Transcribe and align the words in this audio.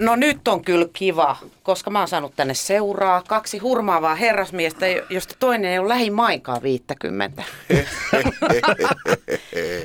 No 0.00 0.16
nyt 0.16 0.48
on 0.48 0.64
kyllä 0.64 0.86
kiva, 0.92 1.36
koska 1.62 1.90
mä 1.90 1.98
oon 1.98 2.08
saanut 2.08 2.32
tänne 2.36 2.54
seuraa 2.54 3.22
kaksi 3.28 3.58
hurmaavaa 3.58 4.14
herrasmiestä, 4.14 4.86
josta 5.10 5.34
toinen 5.38 5.70
ei 5.70 5.78
ole 5.78 5.88
lähimainkaan 5.88 6.62
50. 6.62 7.42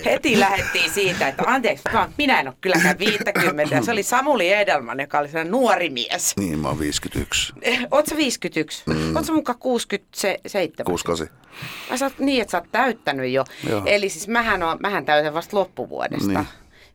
Heti 0.06 0.40
lähdettiin 0.40 0.92
siitä, 0.92 1.28
että 1.28 1.44
anteeksi, 1.48 1.84
vaan 1.94 2.14
minä 2.18 2.40
en 2.40 2.48
ole 2.48 2.56
kylläkään 2.62 3.00
50. 3.00 3.76
Ja 3.76 3.82
se 3.82 3.92
oli 3.92 4.04
Samuli 4.04 4.54
Edelman, 4.54 5.00
joka 5.00 5.20
oli 5.20 5.28
sellainen 5.28 5.52
nuori 5.52 5.90
mies. 5.90 6.38
Niin, 6.38 6.60
mä 6.60 6.68
oon 6.68 6.80
51. 6.80 7.54
Oot 7.92 8.08
sä 8.08 8.18
51? 8.18 8.84
Mm. 8.86 9.16
Oot 9.16 9.26
sä 9.26 9.34
mukaan 9.34 9.60
67? 9.60 10.86
68. 10.86 11.38
Mä 11.90 11.98
sä 11.98 12.06
oot 12.06 12.20
niin, 12.20 12.42
että 12.42 12.52
sä 12.52 12.58
oot 12.58 12.72
täyttänyt 12.72 13.32
jo. 13.32 13.46
Joo. 13.70 13.82
Eli 13.86 14.10
siis 14.10 14.28
mähän, 14.28 14.64
on, 14.64 14.78
mähän 14.82 15.06
täytän 15.06 15.34
vasta 15.34 15.58
loppuvuodesta. 15.58 16.28
Niin. 16.28 16.48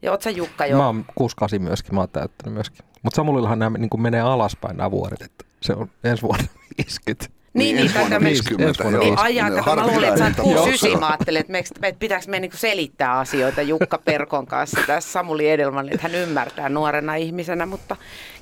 Ja 0.02 0.10
oot 0.10 0.22
sä 0.22 0.30
Jukka 0.30 0.66
jo? 0.66 0.76
Mä 0.76 0.86
oon 0.86 1.04
68 1.14 1.62
myöskin, 1.62 1.94
mä 1.94 2.00
oon 2.00 2.08
täyttänyt 2.08 2.54
myöskin. 2.54 2.84
Mutta 3.02 3.16
Samulillahan 3.16 3.58
nämä 3.58 3.78
niin 3.78 3.90
menee 4.02 4.20
alaspäin 4.20 4.76
nämä 4.76 4.90
vuodet, 4.90 5.22
että 5.22 5.44
se 5.60 5.72
on 5.74 5.90
ensi 6.04 6.22
vuonna 6.22 6.44
50. 6.78 7.26
Niin, 7.54 7.76
niin, 7.76 7.92
tätä 7.92 8.20
me- 8.20 8.28
50, 8.30 8.68
ensi 8.68 8.82
vuonna 8.82 8.96
joo. 8.98 9.04
Niin, 9.04 9.18
ajaa, 9.18 9.50
kato, 9.50 9.76
mä 9.76 9.86
luulin, 9.86 10.08
että 10.08 10.18
sä 10.18 10.24
oot 10.24 10.36
harvinainen 10.36 10.54
69, 10.54 10.90
tapaus. 10.90 11.00
mä 11.00 11.06
ajattelin, 11.08 11.40
että, 11.40 11.58
että 11.88 11.98
pitääkö 11.98 12.24
me 12.28 12.40
niinku 12.40 12.56
selittää 12.56 13.18
asioita 13.18 13.62
Jukka 13.62 13.98
Perkon 13.98 14.46
kanssa 14.46 14.80
tässä 14.86 15.12
Samuli 15.12 15.50
Edelmanille, 15.50 15.94
että 15.94 16.08
hän 16.08 16.14
ymmärtää 16.14 16.68
nuorena 16.68 17.14
ihmisenä, 17.14 17.66
mutta 17.66 17.96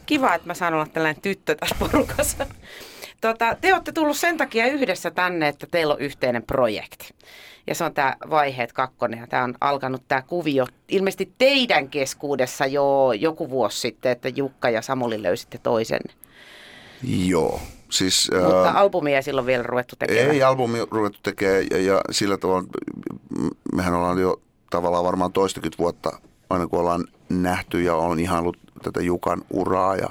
kiva, 0.06 0.34
että 0.34 0.46
mä 0.46 0.54
saan 0.54 0.74
olla 0.74 0.86
tällainen 0.86 1.22
tyttö 1.22 1.54
tässä 1.54 1.76
porukassa. 1.78 2.46
Tota, 3.20 3.56
te 3.60 3.72
olette 3.74 3.92
tullut 3.92 4.16
sen 4.16 4.36
takia 4.36 4.66
yhdessä 4.66 5.10
tänne, 5.10 5.48
että 5.48 5.66
teillä 5.70 5.94
on 5.94 6.00
yhteinen 6.00 6.42
projekti. 6.42 7.14
Ja 7.66 7.74
se 7.74 7.84
on 7.84 7.94
tämä 7.94 8.16
Vaiheet 8.30 8.72
kakkonen 8.72 9.18
ja 9.20 9.26
tämä 9.26 9.44
on 9.44 9.54
alkanut 9.60 10.02
tämä 10.08 10.22
kuvio 10.22 10.66
ilmeisesti 10.88 11.32
teidän 11.38 11.88
keskuudessa 11.88 12.66
jo 12.66 13.12
joku 13.12 13.50
vuosi 13.50 13.80
sitten, 13.80 14.12
että 14.12 14.28
Jukka 14.28 14.70
ja 14.70 14.82
Samuli 14.82 15.22
löysitte 15.22 15.58
toisenne. 15.58 16.14
Joo. 17.26 17.60
Siis, 17.90 18.30
Mutta 18.44 18.68
ää, 18.68 18.78
albumia 18.78 19.16
ei 19.16 19.22
silloin 19.22 19.46
vielä 19.46 19.62
ruvettu 19.62 19.96
tekemään. 19.96 20.30
ei 20.30 20.42
albumi 20.42 20.78
ruvettu 20.90 21.18
tekemään 21.22 21.66
ja, 21.70 21.78
ja 21.78 22.00
sillä 22.10 22.36
tavalla 22.36 22.68
mehän 23.74 23.94
ollaan 23.94 24.18
jo 24.18 24.40
tavallaan 24.70 25.04
varmaan 25.04 25.32
toistakymmentä 25.32 25.78
vuotta 25.78 26.20
aina 26.50 26.66
kun 26.66 26.80
ollaan 26.80 27.04
nähty 27.28 27.82
ja 27.82 27.94
on 27.94 28.20
ihaillut 28.20 28.56
tätä 28.82 29.00
Jukan 29.02 29.42
uraa 29.50 29.96
ja, 29.96 30.08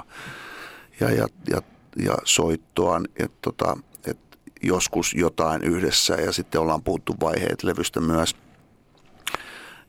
ja, 1.00 1.10
ja, 1.10 1.26
ja, 1.50 1.62
ja 1.96 2.14
soittoa, 2.24 3.00
että 3.16 3.38
tota, 3.42 3.76
et 4.06 4.18
joskus 4.62 5.14
jotain 5.14 5.62
yhdessä 5.62 6.14
ja 6.14 6.32
sitten 6.32 6.60
ollaan 6.60 6.82
puhuttu 6.82 7.14
vaiheet 7.20 7.62
levystä 7.62 8.00
myös. 8.00 8.36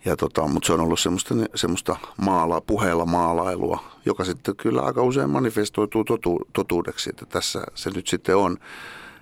Ja 0.05 0.15
tota, 0.15 0.47
mutta 0.47 0.67
se 0.67 0.73
on 0.73 0.79
ollut 0.79 0.99
semmoista, 0.99 1.35
semmoista 1.55 1.97
maala, 2.17 2.61
puheella 2.61 3.05
maalailua, 3.05 3.83
joka 4.05 4.23
sitten 4.23 4.55
kyllä 4.55 4.81
aika 4.81 5.03
usein 5.03 5.29
manifestoituu 5.29 6.03
totu, 6.03 6.39
totuudeksi, 6.53 7.09
että 7.09 7.25
tässä 7.25 7.63
se 7.75 7.89
nyt 7.89 8.07
sitten 8.07 8.35
on. 8.35 8.57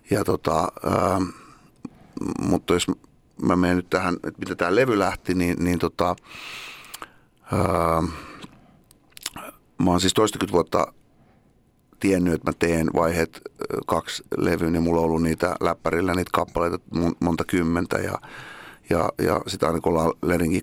Ja 0.09 0.23
tota, 0.23 0.67
ää, 0.83 1.19
mutta 2.41 2.73
jos 2.73 2.87
mä 3.41 3.55
menen 3.55 3.77
nyt 3.77 3.89
tähän, 3.89 4.15
että 4.15 4.39
mitä 4.39 4.55
tämä 4.55 4.75
levy 4.75 4.99
lähti, 4.99 5.33
niin, 5.33 5.63
niin 5.63 5.79
tota, 5.79 6.15
ää, 7.51 8.01
mä 9.77 9.91
oon 9.91 10.01
siis 10.01 10.13
toistakymmentä 10.13 10.53
vuotta 10.53 10.93
tiennyt, 11.99 12.33
että 12.33 12.49
mä 12.49 12.53
teen 12.59 12.89
vaiheet 12.95 13.41
kaksi 13.87 14.23
levyyn 14.37 14.75
ja 14.75 14.81
mulla 14.81 14.99
on 14.99 15.05
ollut 15.05 15.23
niitä 15.23 15.55
läppärillä 15.61 16.15
niitä 16.15 16.29
kappaleita 16.33 16.79
mon- 16.95 17.15
monta 17.19 17.43
kymmentä 17.43 17.97
ja, 17.97 18.19
ja, 18.89 19.09
ja 19.17 19.41
sitä 19.47 19.67
aina 19.67 19.79
kun 19.79 19.91
ollaan 19.91 20.13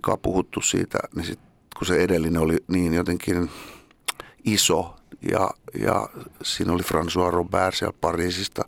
kanssa 0.00 0.22
puhuttu 0.22 0.60
siitä, 0.60 0.98
niin 1.14 1.26
sit, 1.26 1.40
kun 1.78 1.86
se 1.86 1.96
edellinen 1.96 2.42
oli 2.42 2.56
niin 2.68 2.94
jotenkin 2.94 3.50
iso 4.44 4.96
ja, 5.30 5.50
ja 5.80 6.08
siinä 6.42 6.72
oli 6.72 6.82
François 6.82 7.32
Robert 7.32 7.74
siellä 7.74 7.96
Pariisista, 8.00 8.62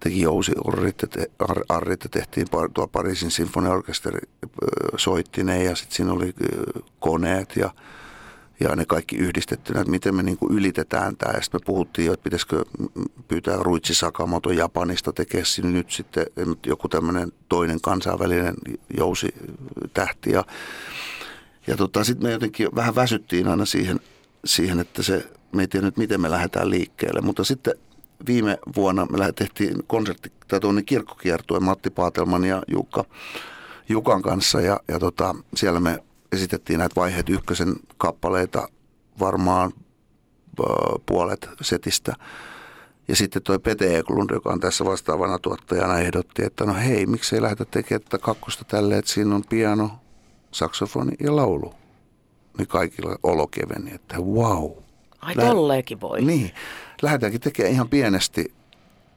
teki 0.00 0.20
Jousi 0.20 0.52
Orrit 0.64 1.02
tehtiin 2.10 2.46
tuo 2.74 2.88
Pariisin 2.88 3.30
sinfoniaorkesteri 3.30 4.20
ö, 4.44 4.48
soitti 4.96 5.44
ne 5.44 5.64
ja 5.64 5.76
sitten 5.76 5.96
siinä 5.96 6.12
oli 6.12 6.34
koneet 7.00 7.56
ja 7.56 7.70
ja 8.62 8.76
ne 8.76 8.84
kaikki 8.84 9.16
yhdistettynä, 9.16 9.80
että 9.80 9.90
miten 9.90 10.14
me 10.14 10.22
niin 10.22 10.38
kuin 10.38 10.52
ylitetään 10.52 11.16
tämä. 11.16 11.40
Sitten 11.40 11.60
me 11.60 11.64
puhuttiin 11.66 12.06
jo, 12.06 12.12
että 12.12 12.24
pitäisikö 12.24 12.64
pyytää 13.28 13.56
Ruitsi 13.56 13.94
Sakamoto 13.94 14.50
Japanista 14.50 15.12
tekee 15.12 15.44
sinne 15.44 15.70
nyt 15.70 15.90
sitten 15.90 16.26
joku 16.66 16.88
tämmöinen 16.88 17.32
toinen 17.48 17.80
kansainvälinen 17.80 18.54
jousi 18.96 19.34
tähti. 19.94 20.30
Ja, 20.30 20.44
ja 21.66 21.76
tota, 21.76 22.04
sitten 22.04 22.28
me 22.28 22.32
jotenkin 22.32 22.68
vähän 22.74 22.94
väsyttiin 22.94 23.48
aina 23.48 23.64
siihen, 23.64 24.00
siihen 24.44 24.80
että 24.80 25.02
se, 25.02 25.26
me 25.52 25.62
ei 25.62 25.68
tiedä 25.68 25.86
nyt 25.86 25.96
miten 25.96 26.20
me 26.20 26.30
lähdetään 26.30 26.70
liikkeelle. 26.70 27.20
Mutta 27.20 27.44
sitten 27.44 27.74
viime 28.26 28.58
vuonna 28.76 29.06
me 29.06 29.32
tehtiin 29.32 29.76
konsertti, 29.86 30.32
tai 30.48 30.60
tuonne 30.60 30.82
kirkkokiertue 30.82 31.60
Matti 31.60 31.90
Paatelman 31.90 32.44
ja 32.44 32.62
Jukka, 32.68 33.04
Jukan 33.88 34.22
kanssa 34.22 34.60
ja, 34.60 34.80
ja 34.88 34.98
tota, 34.98 35.34
siellä 35.54 35.80
me 35.80 36.02
esitettiin 36.32 36.78
näitä 36.78 36.96
vaiheet 36.96 37.28
ykkösen 37.28 37.74
kappaleita 37.96 38.68
varmaan 39.20 39.72
puolet 41.06 41.48
setistä. 41.60 42.12
Ja 43.08 43.16
sitten 43.16 43.42
toi 43.42 43.58
Pete 43.58 43.98
Eklund, 43.98 44.30
joka 44.30 44.50
on 44.50 44.60
tässä 44.60 44.84
vastaavana 44.84 45.38
tuottajana, 45.38 45.98
ehdotti, 45.98 46.44
että 46.44 46.64
no 46.64 46.74
hei, 46.74 47.06
miksei 47.06 47.42
lähdetä 47.42 47.64
tekemään 47.64 48.02
tätä 48.02 48.18
kakkosta 48.18 48.64
tälle, 48.64 48.98
että 48.98 49.10
siinä 49.10 49.34
on 49.34 49.44
piano, 49.48 49.90
saksofoni 50.50 51.12
ja 51.20 51.36
laulu. 51.36 51.74
Niin 52.58 52.68
kaikilla 52.68 53.16
olo 53.22 53.46
keveni, 53.46 53.94
että 53.94 54.18
wow. 54.18 54.70
Ai 55.20 55.36
Lä- 55.36 55.44
tolleekin 55.44 56.00
voi. 56.00 56.22
Niin, 56.22 56.50
lähdetäänkin 57.02 57.40
tekemään 57.40 57.74
ihan 57.74 57.88
pienesti 57.88 58.54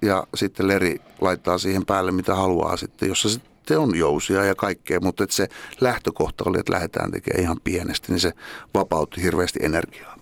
ja 0.01 0.27
sitten 0.35 0.67
Leri 0.67 1.01
laittaa 1.21 1.57
siihen 1.57 1.85
päälle 1.85 2.11
mitä 2.11 2.35
haluaa 2.35 2.77
sitten, 2.77 3.09
jossa 3.09 3.29
sitten 3.29 3.51
on 3.71 3.95
jousia 3.95 4.43
ja 4.43 4.55
kaikkea, 4.55 4.99
mutta 4.99 5.23
että 5.23 5.35
se 5.35 5.47
lähtökohta 5.81 6.43
oli, 6.47 6.59
että 6.59 6.73
lähdetään 6.73 7.11
tekemään 7.11 7.43
ihan 7.43 7.57
pienesti, 7.63 8.11
niin 8.11 8.19
se 8.19 8.31
vapautti 8.73 9.23
hirveästi 9.23 9.59
energiaa. 9.63 10.17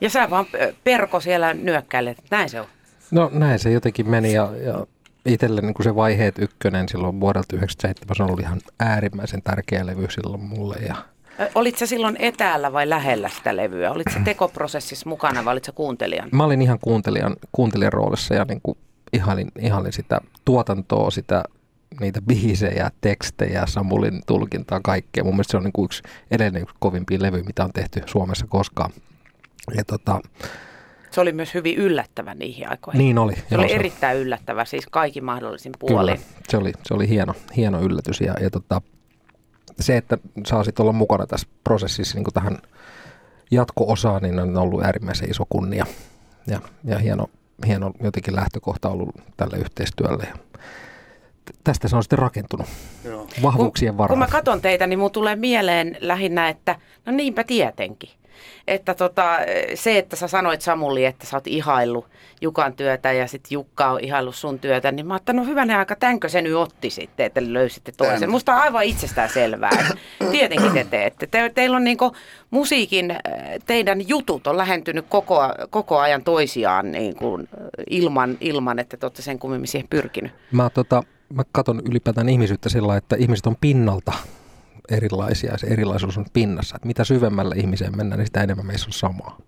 Ja 0.00 0.10
sä 0.10 0.30
vaan 0.30 0.46
Perko 0.84 1.20
siellä 1.20 1.54
nyökkäilet, 1.54 2.18
että 2.18 2.36
näin 2.36 2.48
se 2.48 2.60
on. 2.60 2.66
No 3.10 3.30
näin 3.32 3.58
se 3.58 3.70
jotenkin 3.70 4.10
meni 4.10 4.32
ja, 4.32 4.52
ja 4.64 4.86
itselle 5.26 5.60
niin 5.60 5.74
kuin 5.74 5.84
se 5.84 5.94
vaiheet 5.94 6.38
ykkönen 6.38 6.88
silloin 6.88 7.20
vuodelta 7.20 7.56
97 7.56 8.16
se 8.16 8.22
on 8.22 8.28
ollut 8.28 8.40
ihan 8.40 8.60
äärimmäisen 8.80 9.42
tärkeä 9.42 9.86
levy 9.86 10.06
silloin 10.10 10.42
mulle 10.42 10.76
ja 10.76 10.96
Ö, 11.40 11.50
Olit 11.54 11.78
sä 11.78 11.86
silloin 11.86 12.16
etäällä 12.18 12.72
vai 12.72 12.88
lähellä 12.88 13.28
sitä 13.28 13.56
levyä? 13.56 13.90
Olit 13.90 14.06
sä 14.14 14.20
tekoprosessissa 14.20 15.08
mukana 15.08 15.44
vai 15.44 15.52
olit 15.52 15.64
sä 15.64 15.72
kuuntelijan? 15.72 16.28
mä 16.32 16.44
olin 16.44 16.62
ihan 16.62 16.78
kuuntelijan, 16.82 17.36
kuuntelijan 17.52 17.92
roolissa 17.92 18.34
ja 18.34 18.44
niin 18.44 18.60
kuin 18.62 18.78
ihailin, 19.12 19.52
ihailin 19.58 19.92
sitä 19.92 20.20
tuotantoa, 20.44 21.10
sitä, 21.10 21.44
niitä 22.00 22.22
biisejä, 22.22 22.90
tekstejä, 23.00 23.66
Samulin 23.66 24.22
tulkintaa, 24.26 24.80
kaikkea. 24.84 25.24
Mun 25.24 25.34
mielestä 25.34 25.50
se 25.50 25.56
on 25.56 25.62
niin 25.62 25.72
kuin 25.72 25.84
yksi 25.84 26.02
edelleen 26.30 26.62
yksi 26.62 26.74
kovimpia 26.80 27.18
levy, 27.22 27.42
mitä 27.42 27.64
on 27.64 27.72
tehty 27.72 28.02
Suomessa 28.06 28.46
koskaan. 28.46 28.90
Ja 29.76 29.84
tota, 29.84 30.20
Se 31.10 31.20
oli 31.20 31.32
myös 31.32 31.54
hyvin 31.54 31.76
yllättävä 31.76 32.34
niihin 32.34 32.68
aikoihin. 32.68 32.98
niin 32.98 33.18
oli. 33.18 33.34
Se 33.34 33.42
joo, 33.50 33.62
oli 33.62 33.72
erittäin 33.72 34.18
yllättävä, 34.18 34.64
siis 34.64 34.86
kaikin 34.90 35.24
mahdollisin 35.24 35.72
puolin. 35.78 36.16
Kyllä, 36.16 36.28
se 36.48 36.56
oli, 36.56 36.72
se 36.82 36.94
oli 36.94 37.08
hieno, 37.08 37.34
hieno 37.56 37.80
yllätys 37.80 38.20
ja, 38.20 38.34
ja 38.40 38.50
tota, 38.50 38.82
se, 39.80 39.96
että 39.96 40.18
saa 40.46 40.64
sitten 40.64 40.82
olla 40.82 40.92
mukana 40.92 41.26
tässä 41.26 41.48
prosessissa 41.64 42.16
niin 42.16 42.24
kuin 42.24 42.34
tähän 42.34 42.58
jatko-osaan, 43.50 44.22
niin 44.22 44.38
on 44.38 44.56
ollut 44.56 44.84
äärimmäisen 44.84 45.30
iso 45.30 45.44
kunnia 45.48 45.86
ja, 46.46 46.60
ja 46.84 46.98
hieno, 46.98 47.26
hieno 47.66 47.92
jotenkin 48.02 48.36
lähtökohta 48.36 48.88
ollut 48.88 49.14
tälle 49.36 49.56
yhteistyölle. 49.56 50.24
Ja 50.24 50.36
tästä 51.64 51.88
se 51.88 51.96
on 51.96 52.02
sitten 52.02 52.18
rakentunut 52.18 52.66
Joo. 53.04 53.26
vahvuuksien 53.42 53.92
Kun 53.92 53.98
varaan. 53.98 54.18
mä 54.18 54.26
katson 54.26 54.60
teitä, 54.60 54.86
niin 54.86 54.98
mun 54.98 55.10
tulee 55.10 55.36
mieleen 55.36 55.96
lähinnä, 56.00 56.48
että 56.48 56.76
no 57.06 57.12
niinpä 57.12 57.44
tietenkin. 57.44 58.10
Että 58.68 58.94
tota, 58.94 59.38
se, 59.74 59.98
että 59.98 60.16
sä 60.16 60.28
sanoit 60.28 60.60
Samuli, 60.60 61.04
että 61.04 61.26
sä 61.26 61.36
oot 61.36 61.46
ihaillut 61.46 62.06
Jukan 62.40 62.72
työtä 62.72 63.12
ja 63.12 63.26
sitten 63.26 63.54
Jukka 63.54 63.90
on 63.90 64.00
ihaillut 64.00 64.34
sun 64.34 64.58
työtä, 64.58 64.92
niin 64.92 65.06
mä 65.06 65.14
ajattelin, 65.14 65.36
no 65.36 65.44
hyvänen 65.44 65.78
aika, 65.78 65.96
tänkö 65.96 66.28
se 66.28 66.42
nyt 66.42 66.54
otti 66.54 66.90
sitten, 66.90 67.26
että 67.26 67.40
löysitte 67.44 67.92
toisen. 67.92 68.20
Tän. 68.20 68.30
Musta 68.30 68.54
on 68.54 68.60
aivan 68.60 68.84
itsestään 68.84 69.28
selvää. 69.28 69.70
että 69.80 69.96
Tietenkin 70.30 70.72
te 70.72 70.86
teette. 70.90 71.26
Te, 71.26 71.50
teillä 71.54 71.76
on 71.76 71.84
niinku 71.84 72.12
musiikin, 72.50 73.10
äh, 73.10 73.18
teidän 73.66 74.08
jutut 74.08 74.46
on 74.46 74.56
lähentynyt 74.56 75.06
koko, 75.08 75.40
koko 75.70 75.98
ajan 75.98 76.24
toisiaan 76.24 76.92
niin 76.92 77.16
kuin 77.16 77.48
ilman, 77.90 78.38
ilman, 78.40 78.78
että 78.78 78.96
te 78.96 79.06
olette 79.06 79.22
sen 79.22 79.38
kummemmin 79.38 79.68
siihen 79.68 79.88
pyrkinyt. 79.88 80.32
Mä, 80.52 80.70
tota, 80.70 81.02
mä 81.34 81.42
katson 81.52 81.82
ylipäätään 81.84 82.28
ihmisyyttä 82.28 82.68
sillä 82.68 82.96
että 82.96 83.16
ihmiset 83.16 83.46
on 83.46 83.56
pinnalta 83.60 84.12
erilaisia 84.90 85.52
ja 85.52 85.58
se 85.58 85.66
erilaisuus 85.66 86.18
on 86.18 86.26
pinnassa. 86.32 86.76
Että 86.76 86.86
mitä 86.86 87.04
syvemmälle 87.04 87.54
ihmiseen 87.54 87.96
mennään, 87.96 88.18
niin 88.18 88.26
sitä 88.26 88.42
enemmän 88.42 88.66
meissä 88.66 88.88
on 88.88 88.92
samaa. 88.92 89.38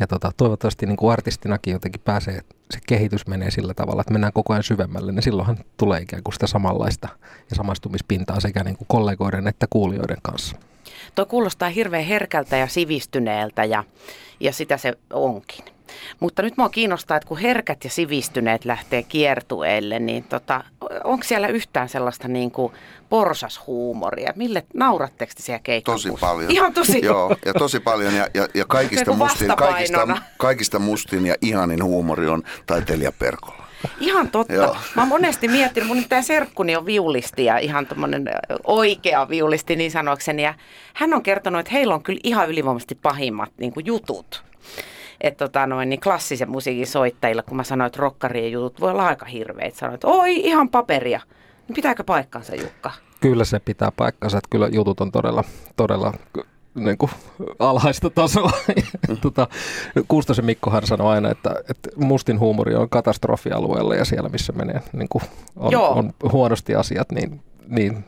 Ja 0.00 0.06
tota, 0.06 0.32
toivottavasti 0.36 0.86
niin 0.86 0.96
kuin 0.96 1.12
artistinakin 1.12 1.72
jotenkin 1.72 2.00
pääsee, 2.04 2.40
se 2.70 2.78
kehitys 2.86 3.26
menee 3.26 3.50
sillä 3.50 3.74
tavalla, 3.74 4.00
että 4.00 4.12
mennään 4.12 4.32
koko 4.32 4.52
ajan 4.52 4.62
syvemmälle, 4.62 5.12
niin 5.12 5.22
silloinhan 5.22 5.58
tulee 5.76 6.00
ikään 6.00 6.22
kuin 6.22 6.32
sitä 6.32 6.46
samanlaista 6.46 7.08
ja 7.50 7.56
samastumispintaa 7.56 8.40
sekä 8.40 8.64
niin 8.64 8.76
kuin 8.76 8.88
kollegoiden 8.88 9.48
että 9.48 9.66
kuulijoiden 9.70 10.18
kanssa. 10.22 10.56
Toi 11.14 11.26
kuulostaa 11.26 11.68
hirveän 11.68 12.04
herkältä 12.04 12.56
ja 12.56 12.66
sivistyneeltä 12.66 13.64
ja, 13.64 13.84
ja 14.40 14.52
sitä 14.52 14.76
se 14.76 14.92
onkin. 15.12 15.64
Mutta 16.20 16.42
nyt 16.42 16.56
mua 16.56 16.68
kiinnostaa, 16.68 17.16
että 17.16 17.28
kun 17.28 17.38
herkät 17.38 17.84
ja 17.84 17.90
sivistyneet 17.90 18.64
lähtee 18.64 19.02
kiertueelle, 19.02 19.98
niin 19.98 20.24
tota, 20.24 20.64
onko 21.04 21.24
siellä 21.24 21.48
yhtään 21.48 21.88
sellaista 21.88 22.28
niin 22.28 22.50
kuin 22.50 22.72
porsashuumoria? 23.08 24.32
Mille 24.36 24.64
nauratteko 24.74 25.32
te 25.36 25.42
siellä 25.42 25.60
keikkapussa? 25.62 26.08
Tosi 26.08 26.20
paljon. 26.20 26.50
Ihan 26.50 26.74
tosi 26.74 27.04
Joo, 27.06 27.36
ja 27.44 27.54
tosi 27.54 27.80
paljon. 27.80 28.14
Ja, 28.14 28.28
ja, 28.34 28.48
ja 28.54 28.64
kaikista, 28.64 29.12
mustin, 29.12 29.56
kaikista, 29.56 30.18
kaikista 30.36 30.78
mustin 30.78 31.26
ja 31.26 31.34
ihanin 31.40 31.84
huumori 31.84 32.28
on 32.28 32.42
taiteilija 32.66 33.12
Perkola. 33.12 33.68
Ihan 34.00 34.30
totta. 34.30 34.52
Joo. 34.52 34.76
Mä 34.96 35.02
oon 35.02 35.08
monesti 35.08 35.48
miettinyt, 35.48 35.88
mun 35.88 36.04
tämä 36.08 36.22
serkkuni 36.22 36.76
on 36.76 36.86
viulisti 36.86 37.44
ja 37.44 37.58
ihan 37.58 37.86
tommonen 37.86 38.24
oikea 38.64 39.28
viulisti 39.28 39.76
niin 39.76 39.90
sanoakseni. 39.90 40.42
Ja 40.42 40.54
hän 40.94 41.14
on 41.14 41.22
kertonut, 41.22 41.60
että 41.60 41.72
heillä 41.72 41.94
on 41.94 42.02
kyllä 42.02 42.20
ihan 42.22 42.48
ylivoimaisesti 42.48 42.94
pahimmat 42.94 43.52
niin 43.58 43.72
kuin 43.72 43.86
jutut. 43.86 44.44
Että 45.20 45.44
tota 45.44 45.66
noin, 45.66 45.88
niin 45.88 46.00
klassisen 46.00 46.50
musiikin 46.50 46.86
soittajilla, 46.86 47.42
kun 47.42 47.56
mä 47.56 47.64
sanoin, 47.64 47.86
että 47.86 48.00
rokkarien 48.00 48.52
jutut 48.52 48.80
voi 48.80 48.90
olla 48.90 49.06
aika 49.06 49.26
hirveitä. 49.26 49.78
Sanoin, 49.78 49.94
että 49.94 50.06
oi 50.06 50.36
ihan 50.36 50.68
paperia. 50.68 51.20
Niin 51.68 51.74
pitääkö 51.74 52.04
paikkansa 52.04 52.54
Jukka? 52.54 52.90
Kyllä 53.20 53.44
se 53.44 53.60
pitää 53.60 53.92
paikkansa, 53.96 54.38
että 54.38 54.48
kyllä 54.50 54.68
jutut 54.72 55.00
on 55.00 55.12
todella, 55.12 55.44
todella 55.76 56.12
niin 56.74 56.98
kuin 56.98 57.10
alhaista 57.58 58.10
tasoa. 58.10 58.50
tota, 59.22 59.48
Kuustosen 60.08 60.44
Mikkohan 60.44 60.86
sanoi 60.86 61.14
aina, 61.14 61.30
että, 61.30 61.54
että 61.70 61.90
mustin 61.96 62.40
huumori 62.40 62.74
on 62.74 62.88
katastrofialueella 62.88 63.94
ja 63.94 64.04
siellä 64.04 64.28
missä 64.28 64.52
menee 64.52 64.80
niin 64.92 65.08
kuin 65.08 65.22
on, 65.56 65.72
Joo. 65.72 65.90
on 65.90 66.12
huonosti 66.32 66.74
asiat, 66.74 67.12
niin, 67.12 67.40
niin 67.68 68.04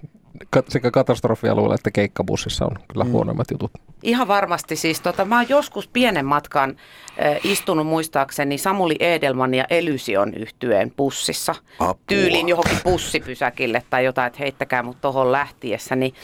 sekä 0.69 0.91
katastrofialueella 0.91 1.75
että 1.75 1.91
keikkabussissa 1.91 2.65
on 2.65 2.77
kyllä 2.93 3.05
mm. 3.05 3.11
huonommat 3.11 3.51
jutut. 3.51 3.71
Ihan 4.03 4.29
varmasti 4.29 4.77
siis. 4.77 5.01
Tota, 5.01 5.25
mä 5.25 5.37
oon 5.37 5.49
joskus 5.49 5.89
pienen 5.89 6.27
matkan 6.27 6.71
äh, 6.71 7.39
istunut 7.45 7.87
muistaakseni 7.87 8.59
Samuli 8.59 8.97
Edelman 9.01 9.55
ja 9.55 9.65
Elysion 9.71 10.35
yhtyeen 10.35 10.91
bussissa. 10.91 11.55
Apua. 11.79 12.03
Tyylin 12.07 12.49
johonkin 12.49 12.79
bussipysäkille 12.85 13.83
tai 13.91 14.05
jotain, 14.05 14.27
että 14.27 14.39
heittäkää 14.39 14.83
mut 14.83 15.01
tohon 15.01 15.33
lähtiessä. 15.33 15.97
Niin 15.97 16.15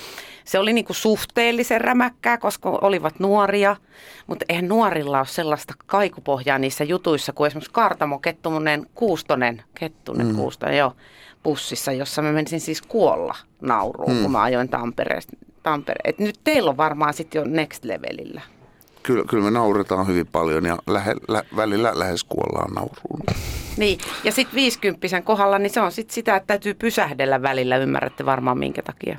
se 0.45 0.59
oli 0.59 0.73
niinku 0.73 0.95
suhteellisen 0.95 1.81
rämäkkää, 1.81 2.39
koska 2.39 2.69
olivat 2.69 3.21
nuoria, 3.21 3.77
mutta 4.27 4.45
eihän 4.49 4.69
nuorilla 4.69 5.19
ole 5.19 5.27
sellaista 5.27 5.75
kaikupohjaa 5.87 6.59
niissä 6.59 6.85
jutuissa 6.85 7.33
kuin 7.33 7.47
esimerkiksi 7.47 7.73
Kartamo 7.73 8.19
Kettunen 8.19 8.87
Kuustonen, 8.95 9.63
Kettunen 9.75 10.27
mm. 10.27 10.37
Kuustonen, 10.37 10.79
joo, 10.79 10.93
bussissa, 11.47 11.93
jossa 11.93 12.23
mä 12.23 12.33
menisin 12.33 12.61
siis 12.61 12.83
kuolla 12.83 13.35
nauruun, 13.63 14.17
mm. 14.17 14.23
kun 14.23 14.33
mä 14.33 14.43
ajoin 14.43 14.69
Tampereesta. 14.69 15.37
Tampere. 15.63 16.01
Et 16.05 16.19
nyt 16.19 16.41
teillä 16.45 16.71
on 16.71 16.77
varmaan 16.77 17.15
sitten 17.15 17.39
jo 17.39 17.45
next 17.49 17.85
levelillä. 17.85 18.41
Kyllä, 19.03 19.25
kyllä 19.29 19.45
me 19.45 19.51
nauretaan 19.51 20.07
hyvin 20.07 20.27
paljon 20.27 20.65
ja 20.65 20.79
lähe, 20.87 21.15
lä, 21.29 21.43
välillä 21.57 21.93
lähes 21.95 22.25
kuollaan 22.25 22.73
nauruun. 22.75 23.21
Niin, 23.77 23.99
ja 24.25 24.33
sitten 24.33 24.55
50 24.55 25.23
kohdalla, 25.25 25.59
niin 25.59 25.71
se 25.71 25.81
on 25.81 25.93
sitten 25.93 26.15
sitä, 26.15 26.37
että 26.37 26.47
täytyy 26.47 26.75
pysähdellä 26.75 27.43
välillä, 27.43 27.77
ymmärrätte 27.77 28.27
varmaan 28.27 28.59
minkä 28.59 28.83
takia. 28.83 29.19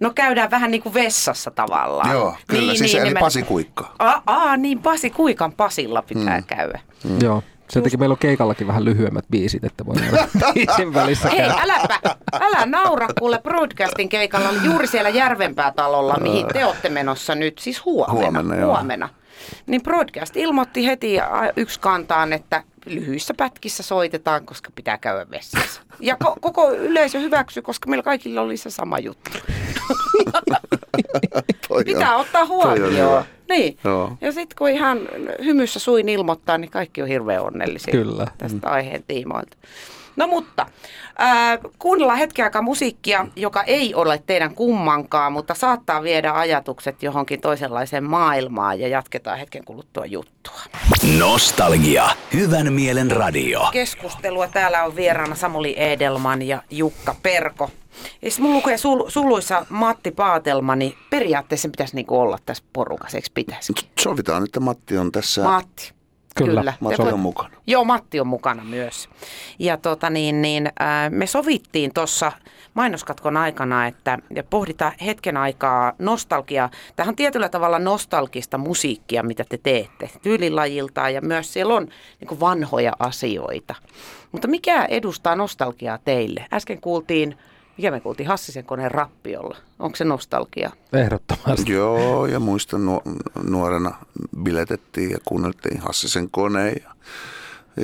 No 0.00 0.12
käydään 0.14 0.50
vähän 0.50 0.70
niin 0.70 0.82
kuin 0.82 0.94
vessassa 0.94 1.50
tavallaan. 1.50 2.10
Joo, 2.10 2.36
kyllä. 2.46 2.66
Niin, 2.66 2.78
siis 2.78 2.94
eli 2.94 3.04
nimen- 3.04 3.20
Pasi 3.20 3.42
Kuikka. 3.42 3.94
Aa, 3.98 4.22
aa, 4.26 4.56
niin 4.56 4.78
Pasi 4.78 5.10
Kuikan 5.10 5.52
Pasilla 5.52 6.02
pitää 6.02 6.38
mm. 6.38 6.44
käydä. 6.46 6.80
Mm. 7.04 7.18
Joo. 7.22 7.42
Sen 7.70 7.82
takia 7.82 7.98
meillä 7.98 8.12
on 8.12 8.18
keikallakin 8.18 8.66
vähän 8.66 8.84
lyhyemmät 8.84 9.24
biisit, 9.30 9.64
että 9.64 9.86
voi 9.86 9.94
biisin 10.54 10.94
välissä 10.94 11.28
Hei, 11.28 11.40
äläpä, 11.40 12.00
älä 12.32 12.66
naura, 12.66 13.08
kuule 13.18 13.38
broadcastin 13.38 14.08
keikalla 14.08 14.48
oli 14.48 14.64
juuri 14.64 14.86
siellä 14.86 15.08
Järvenpää 15.08 15.72
talolla, 15.76 16.16
mihin 16.20 16.46
te 16.52 16.64
olette 16.64 16.88
menossa 16.88 17.34
nyt, 17.34 17.58
siis 17.58 17.84
huomenna. 17.84 18.22
Huomenna, 18.22 18.56
joo. 18.56 18.74
huomenna. 18.76 19.08
Niin 19.66 19.82
broadcast 19.82 20.36
ilmoitti 20.36 20.86
heti 20.86 21.16
yksi 21.56 21.80
kantaan, 21.80 22.32
että 22.32 22.62
lyhyissä 22.86 23.34
pätkissä 23.36 23.82
soitetaan, 23.82 24.46
koska 24.46 24.70
pitää 24.74 24.98
käydä 24.98 25.30
vessassa. 25.30 25.80
Ja 26.00 26.16
ko- 26.24 26.36
koko 26.40 26.72
yleisö 26.72 27.18
hyväksyi, 27.20 27.62
koska 27.62 27.90
meillä 27.90 28.02
kaikilla 28.02 28.40
oli 28.40 28.56
se 28.56 28.70
sama 28.70 28.98
juttu. 28.98 29.30
Pitää 31.84 32.14
on- 32.14 32.20
ottaa 32.20 32.46
huomioon. 32.46 33.24
Niin. 33.48 33.78
Joo. 33.84 34.12
Ja 34.20 34.32
sitten 34.32 34.56
kun 34.58 34.68
ihan 34.68 34.98
hymyssä 35.44 35.78
suin 35.78 36.08
ilmoittaa, 36.08 36.58
niin 36.58 36.70
kaikki 36.70 37.02
on 37.02 37.08
hirveän 37.08 37.42
onnellisia 37.42 37.92
Kyllä. 37.92 38.26
tästä 38.38 38.66
mm. 38.68 38.72
aiheen 38.72 39.04
tiimoilta. 39.08 39.56
No 40.16 40.26
mutta, 40.26 40.66
äh, 41.20 41.58
kuunnellaan 41.78 42.18
hetken 42.18 42.44
aikaa 42.44 42.62
musiikkia, 42.62 43.26
joka 43.36 43.62
ei 43.62 43.94
ole 43.94 44.22
teidän 44.26 44.54
kummankaan, 44.54 45.32
mutta 45.32 45.54
saattaa 45.54 46.02
viedä 46.02 46.32
ajatukset 46.32 47.02
johonkin 47.02 47.40
toisenlaiseen 47.40 48.04
maailmaan 48.04 48.80
ja 48.80 48.88
jatketaan 48.88 49.38
hetken 49.38 49.64
kuluttua 49.64 50.06
juttua. 50.06 50.60
Nostalgia. 51.18 52.08
Hyvän 52.34 52.72
mielen 52.72 53.10
radio. 53.10 53.68
Keskustelua 53.72 54.48
täällä 54.48 54.84
on 54.84 54.96
vieraana 54.96 55.34
Samuli 55.34 55.74
Edelman 55.78 56.42
ja 56.42 56.62
Jukka 56.70 57.14
Perko. 57.22 57.70
Ja 58.22 58.30
sitten 58.30 58.46
mun 58.46 58.54
lukee 58.56 58.76
sul- 58.76 59.10
suluissa 59.10 59.66
Matti 59.68 60.10
Paatelma, 60.10 60.76
niin 60.76 60.94
periaatteessa 61.10 61.68
pitäisi 61.68 61.94
niinku 61.96 62.20
olla 62.20 62.38
tässä 62.46 62.64
porukassa, 62.72 63.18
eikö 63.18 63.28
pitäisi? 63.34 63.72
Sovitaan, 64.00 64.44
että 64.44 64.60
Matti 64.60 64.98
on 64.98 65.12
tässä. 65.12 65.42
Matti. 65.42 65.92
Kyllä. 66.34 66.74
Matti 66.80 67.02
Ja 67.02 67.14
on 67.14 67.20
mukana. 67.20 67.56
Joo, 67.66 67.84
Matti 67.84 68.20
on 68.20 68.26
mukana 68.26 68.64
myös. 68.64 69.08
Ja 69.58 69.76
tota 69.76 70.10
niin, 70.10 70.42
niin 70.42 70.66
äh, 70.66 71.10
me 71.10 71.26
sovittiin 71.26 71.94
tuossa 71.94 72.32
mainoskatkon 72.74 73.36
aikana, 73.36 73.86
että 73.86 74.18
ja 74.34 74.44
pohditaan 74.44 74.92
hetken 75.06 75.36
aikaa 75.36 75.92
nostalgiaa. 75.98 76.70
Tähän 76.96 77.12
on 77.12 77.16
tietyllä 77.16 77.48
tavalla 77.48 77.78
nostalgista 77.78 78.58
musiikkia, 78.58 79.22
mitä 79.22 79.44
te 79.48 79.58
teette 79.62 80.10
tyylilajiltaan 80.22 81.14
ja 81.14 81.20
myös 81.20 81.52
siellä 81.52 81.74
on 81.74 81.88
niin 82.20 82.28
kuin 82.28 82.40
vanhoja 82.40 82.92
asioita. 82.98 83.74
Mutta 84.32 84.48
mikä 84.48 84.84
edustaa 84.84 85.36
nostalgiaa 85.36 85.98
teille? 85.98 86.46
Äsken 86.52 86.80
kuultiin, 86.80 87.38
mikä 87.76 87.90
me 87.90 88.00
kuultiin, 88.00 88.28
Hassisen 88.28 88.64
koneen 88.64 88.90
rappiolla. 88.90 89.56
Onko 89.78 89.96
se 89.96 90.04
nostalgia? 90.04 90.70
Ehdottomasti. 90.92 91.72
Joo, 91.72 92.26
ja 92.26 92.40
muistan 92.40 92.80
nuo- 92.86 93.02
nuorena 93.42 93.92
biletettiin 94.42 95.10
ja 95.10 95.18
kuunneltiin 95.24 95.80
Hassisen 95.80 96.30
koneen 96.30 96.76
ja, 96.84 96.90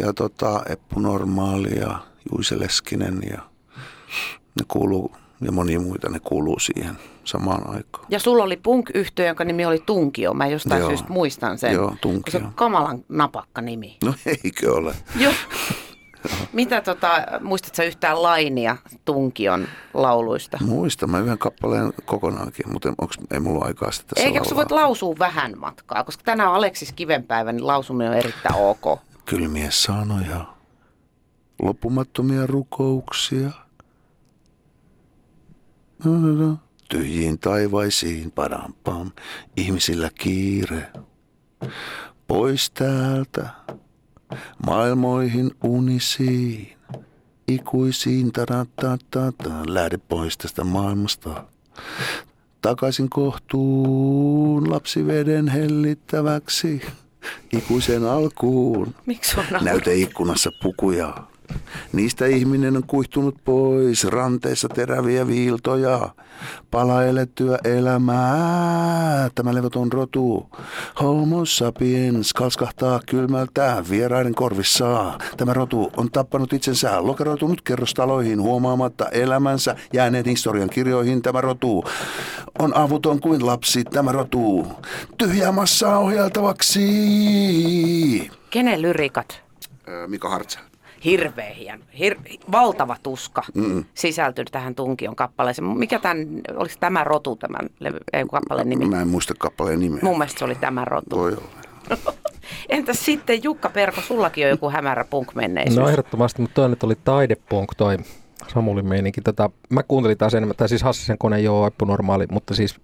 ja 0.01 0.13
tota, 0.13 0.63
Eppu 0.69 1.01
Normaali 1.01 1.79
ja 1.79 1.99
Juise 2.33 2.59
Leskinen 2.61 3.21
ja 3.31 3.39
ne 4.61 4.65
kuuluu, 4.69 5.17
ja 5.41 5.53
monia 5.53 5.81
muita 5.81 6.09
ne 6.09 6.19
kuuluu 6.21 6.59
siihen 6.59 6.99
samaan 7.25 7.71
aikaan. 7.75 8.07
Ja 8.09 8.19
sulla 8.19 8.45
oli 8.45 8.57
punk 8.57 8.91
yhtiö 8.95 9.27
jonka 9.27 9.45
nimi 9.45 9.67
oli 9.67 9.83
Tunkio. 9.87 10.35
Mä 10.35 10.47
jostain 10.47 10.81
Joo. 10.81 10.89
syystä 10.89 11.09
muistan 11.09 11.59
sen. 11.59 11.73
Joo, 11.73 11.95
Tunkio. 12.01 12.33
Se 12.33 12.39
on 12.39 12.53
kamalan 12.55 13.05
napakka 13.09 13.61
nimi. 13.61 13.97
No 14.05 14.15
eikö 14.27 14.75
ole? 14.75 14.95
Joo. 15.19 15.33
Mitä 16.53 16.81
tota, 16.81 17.27
muistatko 17.41 17.83
yhtään 17.83 18.23
lainia 18.23 18.77
Tunkion 19.05 19.67
lauluista? 19.95 20.59
Muista, 20.61 21.07
mä 21.07 21.19
yhden 21.19 21.39
kappaleen 21.39 21.93
kokonaankin, 22.05 22.73
mutta 22.73 22.93
onks, 22.99 23.19
ei 23.31 23.41
mulla 23.41 23.65
aikaa 23.65 23.91
sitä 23.93 24.09
tässä 24.15 24.27
Eikä 24.27 24.45
sä 24.45 24.57
voit 24.57 24.71
lausua 24.71 25.15
vähän 25.19 25.59
matkaa, 25.59 26.05
koska 26.05 26.23
tänään 26.25 26.49
on 26.49 26.55
Aleksis 26.55 26.93
Kivenpäivä, 26.93 27.53
niin 27.53 27.67
lausuminen 27.67 28.13
on 28.13 28.19
erittäin 28.19 28.55
ok. 28.55 29.01
Kylmiä 29.25 29.71
sanoja, 29.71 30.45
loppumattomia 31.63 32.47
rukouksia. 32.47 33.51
Tyhjiin 36.89 37.39
taivaisiin, 37.39 38.31
padam 38.31 38.75
pam, 38.85 39.11
ihmisillä 39.57 40.11
kiire. 40.15 40.87
Pois 42.27 42.71
täältä, 42.71 43.49
maailmoihin 44.67 45.51
unisiin, 45.65 46.73
ikuisiin, 47.49 48.33
taratatata, 48.33 49.51
lähde 49.67 49.99
pois 49.99 50.39
tästä 50.39 50.65
maailmasta. 50.65 51.45
Takaisin 52.63 53.11
kohtuun, 53.11 54.71
lapsiveden 54.71 55.49
hellittäväksi, 55.49 56.83
ikuisen 57.53 58.05
alkuun. 58.05 58.95
Miksi 59.07 59.41
on 59.41 59.45
Näyteikkunassa 59.61 60.51
pukuja. 60.63 61.30
Niistä 61.93 62.27
ihminen 62.27 62.77
on 62.77 62.85
kuihtunut 62.87 63.37
pois, 63.45 64.05
ranteissa 64.05 64.69
teräviä 64.69 65.27
viiltoja. 65.27 66.09
Pala 66.71 67.05
elettyä 67.05 67.59
elämää, 67.65 69.31
tämä 69.35 69.55
levoton 69.55 69.93
rotu. 69.93 70.47
Homo 71.01 71.45
sapiens 71.45 72.33
kalskahtaa 72.33 73.01
kylmältä 73.07 73.85
vieraiden 73.91 74.35
korvissa. 74.35 75.19
Tämä 75.37 75.55
rotu 75.55 75.91
on 75.97 76.11
tappanut 76.11 76.53
itsensä, 76.53 77.07
lokeroitunut 77.07 77.63
kerrostaloihin 77.63 78.43
huomaamatta 78.43 79.09
elämänsä 79.09 79.77
jääneen 79.93 80.25
historian 80.25 80.71
kirjoihin. 80.71 81.23
Tämä 81.23 81.41
rotu 81.41 81.85
on 82.59 82.77
avuton 82.77 83.21
kuin 83.21 83.47
lapsi, 83.47 83.85
tämä 83.85 84.13
rotu. 84.13 84.67
Tyhjää 85.19 85.53
massaa 85.53 85.99
ohjeltavaksi. 85.99 88.31
Kenen 88.51 88.83
lyrikat? 88.83 89.43
Mika 90.07 90.29
Hartzell. 90.29 90.70
Hirveä 91.05 91.55
hieno, 91.55 91.85
hir- 91.95 92.39
valtava 92.53 92.97
tuska 93.03 93.43
mm. 93.55 93.85
sisältynyt 93.95 94.49
tähän 94.53 94.75
Tunkion 94.75 95.17
kappaleeseen. 95.17 95.69
Mikä 95.69 95.99
tämän, 95.99 96.27
oliko 96.57 96.75
tämä 96.81 97.05
rotu 97.05 97.37
tämän 97.37 97.69
levy, 97.81 97.99
ei, 98.13 98.25
kappaleen 98.31 98.69
nimi? 98.69 98.87
Mä 98.87 99.01
en 99.01 99.09
muista 99.09 99.35
kappaleen 99.39 99.81
nimeä. 99.81 100.01
Mun 100.03 100.19
mielestä 100.19 100.39
se 100.39 100.45
oli 100.45 100.55
tämä 100.55 100.85
rotu. 100.85 101.17
Voi 101.17 101.33
olla. 101.33 101.71
Entäs 102.69 103.05
sitten 103.05 103.45
Jukka 103.45 103.69
Perko, 103.69 104.01
sullakin 104.01 104.45
on 104.45 104.51
joku 104.51 104.71
hämärä 104.71 105.05
punk-menneisyys? 105.05 105.77
No 105.77 105.89
ehdottomasti, 105.89 106.43
mutta 106.43 106.55
toi 106.55 106.69
nyt 106.69 106.83
oli 106.83 106.95
taidepunk 107.05 107.75
toi 107.77 107.97
Samulin 108.55 108.87
meininki. 108.87 109.21
Tota, 109.21 109.51
mä 109.69 109.83
kuuntelin 109.83 110.19
taas 110.19 110.35
enemmän, 110.35 110.57
tai 110.57 110.69
siis 110.69 110.83
Hassisen 110.83 111.19
kone 111.19 111.41
joo, 111.41 111.67
Eppu 111.67 111.85
normaali, 111.85 112.27
mutta 112.31 112.55
siis 112.55 112.81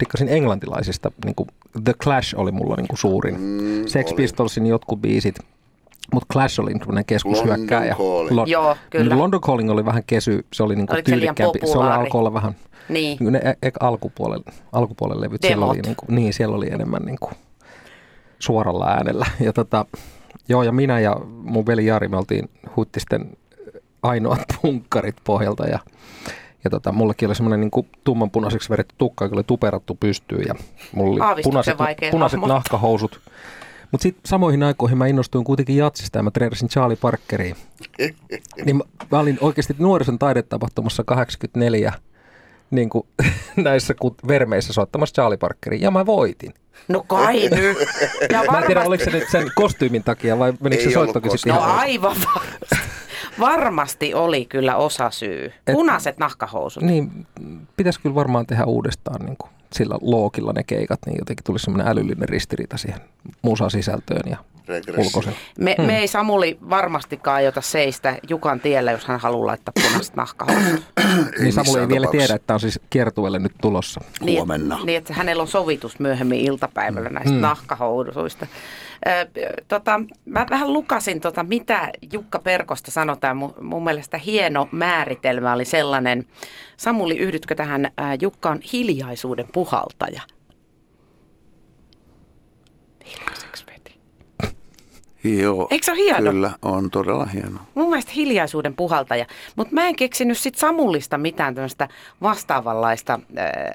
dikkasin 0.00 0.28
englantilaisista. 0.28 1.10
Niin 1.24 1.34
kuin 1.34 1.48
The 1.84 1.94
Clash 2.02 2.34
oli 2.38 2.52
mulla 2.52 2.76
niin 2.76 2.88
kuin 2.88 2.98
suurin. 2.98 3.40
Mm, 3.40 3.86
Sex 3.86 4.06
oli. 4.06 4.16
Pistolsin 4.16 4.66
jotkut 4.66 5.00
biisit. 5.00 5.36
Mutta 6.12 6.32
Clash 6.32 6.60
oli 6.60 6.74
tämmöinen 6.74 7.04
keskushyökkääjä. 7.04 7.96
London 7.98 8.26
Calling. 8.28 8.48
Joo, 8.52 8.76
kyllä. 8.90 9.18
London 9.18 9.40
Calling 9.40 9.70
oli 9.70 9.84
vähän 9.84 10.02
kesy, 10.06 10.46
se 10.52 10.62
oli 10.62 10.76
niinku 10.76 10.92
Oliko 10.94 11.10
se 11.10 11.20
liian 11.20 11.34
tyylikkäämpi. 11.34 11.72
Se 11.72 11.78
oli 11.78 11.90
alkoi 11.90 12.18
olla 12.18 12.32
vähän, 12.34 12.56
Niin. 12.88 13.18
ne 13.20 13.38
e- 13.38 13.66
e- 13.68 13.70
alkupuolen, 13.80 14.40
alkupuolen 14.72 15.20
levyt, 15.20 15.42
siellä 15.42 15.54
Demot. 15.60 15.70
oli, 15.70 15.80
niinku, 15.82 16.04
niin 16.08 16.32
siellä 16.32 16.56
oli 16.56 16.70
enemmän 16.72 17.02
niinku 17.02 17.30
suoralla 18.38 18.86
äänellä. 18.86 19.26
Ja 19.40 19.52
tota, 19.52 19.84
joo, 20.48 20.62
ja 20.62 20.72
minä 20.72 21.00
ja 21.00 21.16
mun 21.42 21.66
veli 21.66 21.86
Jari, 21.86 22.08
me 22.08 22.16
oltiin 22.16 22.50
huittisten 22.76 23.36
ainoat 24.02 24.40
punkkarit 24.62 25.16
pohjalta 25.24 25.64
ja 25.66 25.78
ja 26.64 26.70
tota, 26.70 26.92
mullekin 26.92 27.28
oli 27.28 27.34
semmoinen 27.34 27.60
niin 27.60 27.86
tummanpunaiseksi 28.04 28.70
vedetty 28.70 28.94
tukka, 28.98 29.24
joka 29.24 29.36
oli 29.36 29.42
tuperattu 29.44 29.94
pystyyn 30.00 30.44
ja 30.48 30.54
mulla 30.94 31.28
oli 31.30 31.42
punaiset, 31.42 31.76
punaiset 32.10 32.40
nahkahousut. 32.40 33.20
Mutta 33.92 34.02
sitten 34.02 34.22
samoihin 34.26 34.62
aikoihin 34.62 34.98
mä 34.98 35.06
innostuin 35.06 35.44
kuitenkin 35.44 35.76
jatsista 35.76 36.18
ja 36.18 36.22
mä 36.22 36.30
treenasin 36.30 36.68
Charlie 36.68 36.96
Parkeriin. 36.96 37.56
niin 38.64 38.76
mä, 38.76 38.84
mä 39.10 39.18
olin 39.18 39.38
oikeasti 39.40 39.74
nuorison 39.78 40.18
taidetapahtumassa 40.18 41.04
84 41.04 41.92
niin 42.70 42.88
kuin, 42.90 43.06
näissä 43.56 43.94
vermeissä 44.28 44.72
soittamassa 44.72 45.14
Charlie 45.14 45.36
Parkeriin 45.36 45.82
ja 45.82 45.90
mä 45.90 46.06
voitin. 46.06 46.54
No 46.88 47.04
kai 47.06 47.48
nyt. 47.48 47.78
Ja 48.32 48.44
Mä 48.52 48.58
en 48.58 48.66
tiedä, 48.66 48.82
oliko 48.82 49.04
se 49.04 49.10
nyt 49.10 49.28
sen 49.30 49.50
kostyymin 49.54 50.02
takia 50.02 50.38
vai 50.38 50.52
menikö 50.60 50.82
Ei 50.82 50.88
se 50.88 50.94
soittokin 50.94 51.30
sitten 51.30 51.54
No 51.54 51.60
ihan 51.60 51.78
aivan 51.78 52.16
varmasti. 52.34 52.76
Varmasti 53.40 54.14
oli 54.14 54.44
kyllä 54.44 54.76
osa 54.76 55.10
syy. 55.10 55.52
Punaiset 55.72 56.18
nahkahousut. 56.18 56.82
Niin, 56.82 57.26
pitäisi 57.76 58.00
kyllä 58.00 58.14
varmaan 58.14 58.46
tehdä 58.46 58.64
uudestaan 58.64 59.26
niin 59.26 59.36
kuin 59.36 59.50
sillä 59.72 59.98
lookilla 60.00 60.52
ne 60.52 60.62
keikat, 60.62 61.00
niin 61.06 61.18
jotenkin 61.18 61.44
tulisi 61.44 61.64
semmoinen 61.64 61.92
älyllinen 61.92 62.28
ristiriita 62.28 62.76
siihen 62.76 63.00
musasisältöön 63.42 64.30
ja 64.30 64.36
Regressio. 64.68 65.22
Me, 65.58 65.74
me 65.78 65.98
ei 65.98 66.08
Samuli 66.08 66.58
varmastikaan 66.70 67.36
aiota 67.36 67.60
seistä 67.60 68.18
Jukan 68.28 68.60
tiellä, 68.60 68.92
jos 68.92 69.04
hän 69.04 69.20
haluaa 69.20 69.46
laittaa 69.46 69.72
punaiset 69.82 70.16
nahkahousut. 70.16 70.84
Niin 71.40 71.52
Samuli 71.52 71.80
ei 71.80 71.88
vielä 71.88 72.06
tiedä, 72.10 72.34
että 72.34 72.54
on 72.54 72.60
siis 72.60 72.80
kiertueelle 72.90 73.38
nyt 73.38 73.52
tulossa. 73.60 74.00
Niin, 74.20 74.38
Huomenna. 74.38 74.78
Niin, 74.84 74.98
että 74.98 75.14
hänellä 75.14 75.40
on 75.40 75.48
sovitus 75.48 75.98
myöhemmin 75.98 76.40
iltapäivällä 76.40 77.08
näistä 77.08 77.34
mm. 77.34 77.40
nahkahousuista. 77.40 78.46
Ö, 79.06 79.10
tota, 79.68 80.00
mä 80.24 80.46
vähän 80.50 80.72
lukasin, 80.72 81.20
tota, 81.20 81.42
mitä 81.42 81.90
Jukka 82.12 82.38
Perkosta 82.38 82.90
sanotaan. 82.90 83.36
Mun, 83.36 83.54
mun 83.60 83.84
mielestä 83.84 84.18
hieno 84.18 84.68
määritelmä 84.72 85.52
oli 85.52 85.64
sellainen. 85.64 86.26
Samuli, 86.76 87.18
yhdytkö 87.18 87.54
tähän? 87.54 87.90
Ää, 87.96 88.16
Jukka 88.20 88.50
on 88.50 88.60
hiljaisuuden 88.72 89.46
puhaltaja. 89.52 90.22
Hiljaiseksi. 93.06 93.65
Joo. 95.34 95.68
Eikö 95.70 95.84
se 95.84 95.92
ole 95.92 96.00
hieno? 96.00 96.30
Kyllä, 96.30 96.50
on 96.62 96.90
todella 96.90 97.26
hieno. 97.26 97.60
Mun 97.74 97.88
mielestä 97.88 98.12
hiljaisuuden 98.12 98.74
puhaltaja, 98.76 99.26
mutta 99.56 99.74
mä 99.74 99.88
en 99.88 99.96
keksinyt 99.96 100.38
sit 100.38 100.54
Samullista 100.54 101.18
mitään 101.18 101.54
tämmöistä 101.54 101.88
vastaavanlaista 102.22 103.12
äh, 103.12 103.20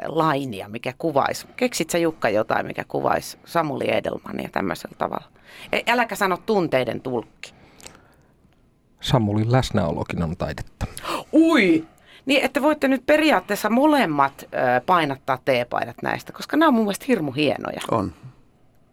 lainia, 0.05 0.69
mikä 0.69 0.93
kuvaisi. 0.97 1.47
Keksit 1.55 1.89
sä 1.89 1.97
Jukka 1.97 2.29
jotain, 2.29 2.65
mikä 2.65 2.85
kuvaisi 2.87 3.37
Samuli 3.45 3.91
Edelmania 3.91 4.49
tämmöisellä 4.51 4.95
tavalla? 4.97 5.25
E, 5.71 5.79
äläkä 5.87 6.15
sano 6.15 6.37
tunteiden 6.45 7.01
tulkki. 7.01 7.53
Samulin 9.01 9.51
läsnäolokin 9.51 10.23
on 10.23 10.37
taidetta. 10.37 10.85
Ui! 11.33 11.87
Niin, 12.25 12.45
että 12.45 12.61
voitte 12.61 12.87
nyt 12.87 13.05
periaatteessa 13.05 13.69
molemmat 13.69 14.33
äh, 14.43 14.85
painattaa 14.85 15.39
teepaidat 15.45 15.95
näistä, 16.03 16.33
koska 16.33 16.57
nämä 16.57 16.67
on 16.67 16.73
mun 16.73 16.83
mielestä 16.83 17.05
hirmu 17.07 17.31
hienoja. 17.31 17.81
On. 17.91 18.13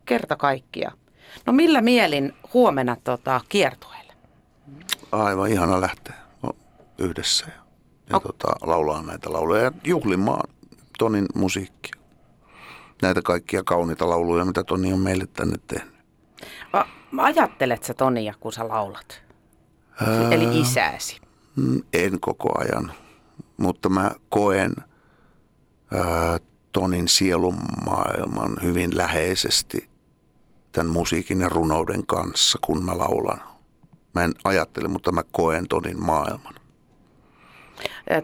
Kerta 0.05 0.37
kaikkia. 0.37 0.93
No 1.47 1.53
millä 1.53 1.81
mielin 1.81 2.33
huomenna 2.55 2.97
tota, 3.05 3.41
kiertueelle? 3.49 4.13
Aivan 5.13 5.51
ihana 5.51 5.81
lähteä 5.81 6.15
no, 6.43 6.51
yhdessä 6.99 7.47
ja, 7.47 7.53
ja 8.11 8.17
Ok. 8.17 8.23
tota, 8.23 8.49
laulaa 8.67 9.03
näitä 9.03 9.33
lauluja 9.33 9.63
ja 9.63 9.73
juhlimaan 9.85 10.49
Tonin 10.99 11.27
musiikkia. 11.35 11.93
Näitä 13.03 13.23
kaikkia 13.23 13.63
kauniita 13.65 14.09
lauluja, 14.09 14.45
mitä 14.45 14.65
Toni 14.65 14.93
on 14.93 14.99
meille 15.01 15.27
tänne 15.27 15.57
tehnyt. 15.67 15.95
A, 16.73 16.85
ajattelet 17.17 17.85
sä 17.85 17.95
Tonia, 17.95 18.35
kun 18.41 18.53
sä 18.53 18.69
laulat? 18.69 19.23
Ää, 20.07 20.31
Eli 20.31 20.61
isääsi. 20.61 21.21
Mm, 21.57 21.83
En 21.93 22.21
koko 22.21 22.59
ajan, 22.61 22.93
mutta 23.57 23.89
mä 23.89 24.11
koen 24.29 24.73
ää, 25.95 26.39
Tonin 26.73 27.09
sielunmaailman 27.09 28.57
hyvin 28.63 28.97
läheisesti 28.97 29.88
tämän 30.73 30.93
musiikin 30.93 31.41
ja 31.41 31.49
runouden 31.49 32.07
kanssa, 32.07 32.59
kun 32.63 32.85
mä 32.85 32.99
laulan. 32.99 33.41
Mä 34.15 34.25
en 34.25 34.35
ajattele, 34.45 34.89
mutta 34.89 35.13
mä 35.13 35.23
koen 35.33 35.69
Tonin 35.69 36.05
maailman. 36.05 36.55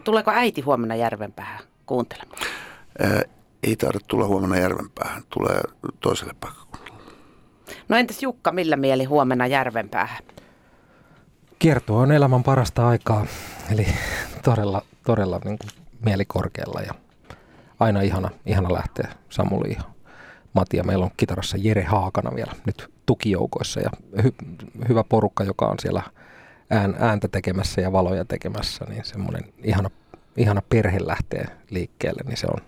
Tuleeko 0.03 0.31
äiti 0.31 0.61
huomenna 0.61 0.95
Järvenpäähän 0.95 1.59
kuuntelemaan? 1.85 2.41
Ei 3.63 3.75
tarvitse 3.75 4.07
tulla 4.07 4.27
huomenna 4.27 4.57
Järvenpäähän, 4.57 5.23
tulee 5.29 5.61
toiselle 6.01 6.33
paikkakunnalle. 6.39 7.03
No 7.89 7.97
entäs 7.97 8.23
Jukka, 8.23 8.51
millä 8.51 8.75
mieli 8.75 9.03
huomenna 9.03 9.47
Järvenpäähän? 9.47 10.23
Kiertue 11.59 11.97
on 11.97 12.11
elämän 12.11 12.43
parasta 12.43 12.87
aikaa, 12.87 13.25
eli 13.71 13.87
todella, 14.43 14.81
todella 15.05 15.39
niin 15.45 15.57
kuin 15.57 15.85
mieli 16.05 16.25
korkealla 16.25 16.81
ja 16.81 16.93
aina 17.79 18.01
ihana, 18.01 18.29
ihana 18.45 18.73
lähteä 18.73 19.11
Samuli 19.29 19.77
ja 20.73 20.83
meillä 20.83 21.05
on 21.05 21.11
kitarassa 21.17 21.57
Jere 21.59 21.83
Haakana 21.83 22.35
vielä 22.35 22.51
nyt 22.65 22.91
tukijoukoissa 23.05 23.79
ja 23.79 23.89
hy- 24.17 24.87
hyvä 24.89 25.03
porukka, 25.03 25.43
joka 25.43 25.65
on 25.65 25.79
siellä 25.79 26.03
ään, 26.69 26.95
ääntä 26.99 27.27
tekemässä 27.27 27.81
ja 27.81 27.91
valoja 27.91 28.25
tekemässä, 28.25 28.85
niin 28.89 29.05
semmoinen 29.05 29.53
ihana, 29.63 29.89
ihana 30.37 30.61
perhe 30.69 30.99
lähtee 31.01 31.45
liikkeelle, 31.69 32.21
niin 32.25 32.37
se 32.37 32.47
on, 32.47 32.61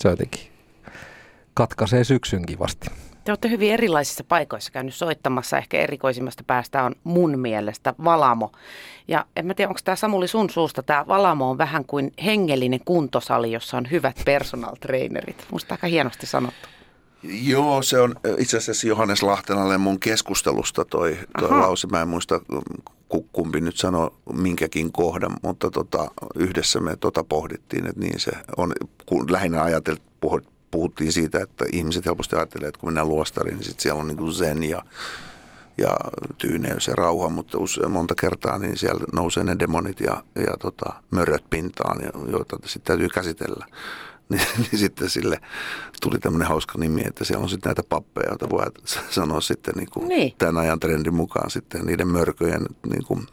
se 0.00 0.08
on 0.08 0.12
jotenkin 0.12 0.40
katkaisee 1.54 2.04
syksyn 2.04 2.46
kivasti. 2.46 2.90
Te 3.24 3.32
olette 3.32 3.48
hyvin 3.48 3.72
erilaisissa 3.72 4.24
paikoissa 4.24 4.72
käynyt 4.72 4.94
soittamassa. 4.94 5.58
Ehkä 5.58 5.78
erikoisimmasta 5.78 6.44
päästä 6.46 6.82
on 6.82 6.94
mun 7.04 7.38
mielestä 7.38 7.94
Valamo. 8.04 8.52
Ja 9.08 9.26
en 9.36 9.46
mä 9.46 9.54
tiedä, 9.54 9.68
onko 9.68 9.80
tämä 9.84 9.96
Samuli 9.96 10.28
sun 10.28 10.50
suusta. 10.50 10.82
Tämä 10.82 11.06
Valamo 11.06 11.50
on 11.50 11.58
vähän 11.58 11.84
kuin 11.84 12.12
hengellinen 12.24 12.80
kuntosali, 12.84 13.52
jossa 13.52 13.76
on 13.76 13.90
hyvät 13.90 14.16
personal 14.24 14.74
trainerit. 14.80 15.46
Musta 15.50 15.74
aika 15.74 15.86
hienosti 15.86 16.26
sanottu. 16.26 16.68
Joo, 17.22 17.82
se 17.82 18.00
on 18.00 18.14
itse 18.38 18.56
asiassa 18.56 18.86
Johannes 18.86 19.22
Lahtenalle 19.22 19.78
mun 19.78 20.00
keskustelusta 20.00 20.84
toi, 20.84 21.18
toi 21.38 21.50
Aha. 21.50 21.60
lause. 21.60 21.86
Mä 21.86 22.02
en 22.02 22.08
muista 22.08 22.40
ku- 23.08 23.28
kumpi 23.32 23.60
nyt 23.60 23.76
sanoi 23.76 24.10
minkäkin 24.32 24.92
kohdan, 24.92 25.36
mutta 25.42 25.70
tota, 25.70 26.10
yhdessä 26.34 26.80
me 26.80 26.96
tota 26.96 27.24
pohdittiin, 27.24 27.86
että 27.86 28.00
niin 28.00 28.20
se 28.20 28.32
on. 28.56 28.72
Kun 29.06 29.32
lähinnä 29.32 29.62
ajateltiin, 29.62 30.08
puhuttiin 30.70 31.12
siitä, 31.12 31.42
että 31.42 31.64
ihmiset 31.72 32.06
helposti 32.06 32.36
ajattelee, 32.36 32.68
että 32.68 32.80
kun 32.80 32.88
mennään 32.88 33.08
luostariin, 33.08 33.56
niin 33.56 33.64
sit 33.64 33.80
siellä 33.80 34.00
on 34.00 34.08
niin 34.08 34.32
zen 34.32 34.62
ja, 34.62 34.82
ja 35.78 35.96
tyyneys 36.38 36.86
ja 36.86 36.94
rauha, 36.94 37.28
mutta 37.28 37.58
use, 37.58 37.86
monta 37.88 38.14
kertaa 38.20 38.58
niin 38.58 38.76
siellä 38.76 39.04
nousee 39.12 39.44
ne 39.44 39.56
demonit 39.58 40.00
ja, 40.00 40.22
ja 40.34 40.56
tota, 40.60 40.92
möröt 41.10 41.44
pintaan, 41.50 41.98
joita 42.30 42.56
sitten 42.64 42.86
täytyy 42.86 43.08
käsitellä. 43.08 43.66
Niin, 44.36 44.42
niin 44.58 44.78
sitten 44.78 45.10
sille 45.10 45.40
tuli 46.02 46.18
tämmöinen 46.18 46.48
hauska 46.48 46.78
nimi, 46.78 47.02
että 47.06 47.24
siellä 47.24 47.42
on 47.42 47.48
sitten 47.48 47.68
näitä 47.70 47.82
pappeja, 47.88 48.28
joita 48.28 48.50
voi 48.50 48.64
sanoa 49.10 49.40
sitten 49.40 49.74
niin 49.74 49.88
kuin 49.92 50.08
Niin. 50.08 50.32
tämän 50.38 50.56
ajan 50.58 50.80
trendin 50.80 51.14
mukaan 51.14 51.50
sitten 51.50 51.86
niiden 51.86 52.08
mörköjen 52.08 52.66
niin 52.90 53.04
kuin, 53.04 53.26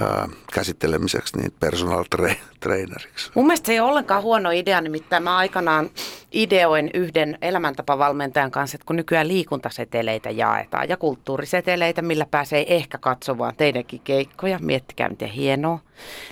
ää, 0.00 0.28
käsittelemiseksi 0.54 1.38
niin 1.38 1.52
personal 1.60 2.04
tra- 2.16 2.34
traineriksi. 2.60 3.30
Mun 3.34 3.46
mielestä 3.46 3.66
se 3.66 3.72
ei 3.72 3.80
ole 3.80 3.90
ollenkaan 3.90 4.22
huono 4.22 4.50
idea, 4.50 4.80
nimittäin 4.80 5.22
mä 5.22 5.36
aikanaan 5.36 5.90
ideoin 6.32 6.90
yhden 6.94 7.38
elämäntapavalmentajan 7.42 8.50
kanssa, 8.50 8.76
että 8.76 8.86
kun 8.86 8.96
nykyään 8.96 9.28
liikuntaseteleitä 9.28 10.30
jaetaan 10.30 10.88
ja 10.88 10.96
kulttuuriseteleitä, 10.96 12.02
millä 12.02 12.26
pääsee 12.30 12.74
ehkä 12.74 12.98
katsomaan 12.98 13.54
teidänkin 13.56 14.00
keikkoja, 14.00 14.58
miettikää 14.62 15.08
miten 15.08 15.28
hienoa, 15.28 15.78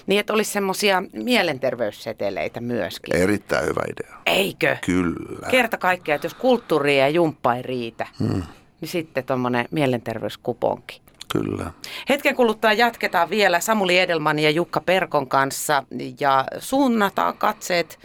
niin 0.06 0.20
että 0.20 0.32
olisi 0.32 0.52
semmoisia 0.52 1.02
mielenterveysseteleitä 1.12 2.60
myöskin. 2.60 3.16
Erittäin 3.16 3.66
hyvä 3.66 3.82
idea. 3.92 4.16
Eikö? 4.26 4.76
Kyllä. 4.86 5.48
Kerta 5.50 5.78
kaikkiaan, 5.78 6.16
että 6.16 6.26
jos 6.26 6.34
kulttuuri 6.34 6.98
ja 6.98 7.08
jumppa 7.08 7.54
ei 7.54 7.62
riitä, 7.62 8.06
hmm. 8.18 8.42
niin 8.80 8.88
sitten 8.88 9.24
tuommoinen 9.24 9.68
mielenterveyskuponki. 9.70 11.05
Kyllä. 11.32 11.70
Hetken 12.08 12.36
kuluttua 12.36 12.72
jatketaan 12.72 13.30
vielä 13.30 13.60
Samuli 13.60 13.98
Edelman 13.98 14.38
ja 14.38 14.50
Jukka 14.50 14.80
Perkon 14.80 15.28
kanssa 15.28 15.84
ja 16.20 16.44
suunnataan 16.58 17.38
katseet 17.38 17.98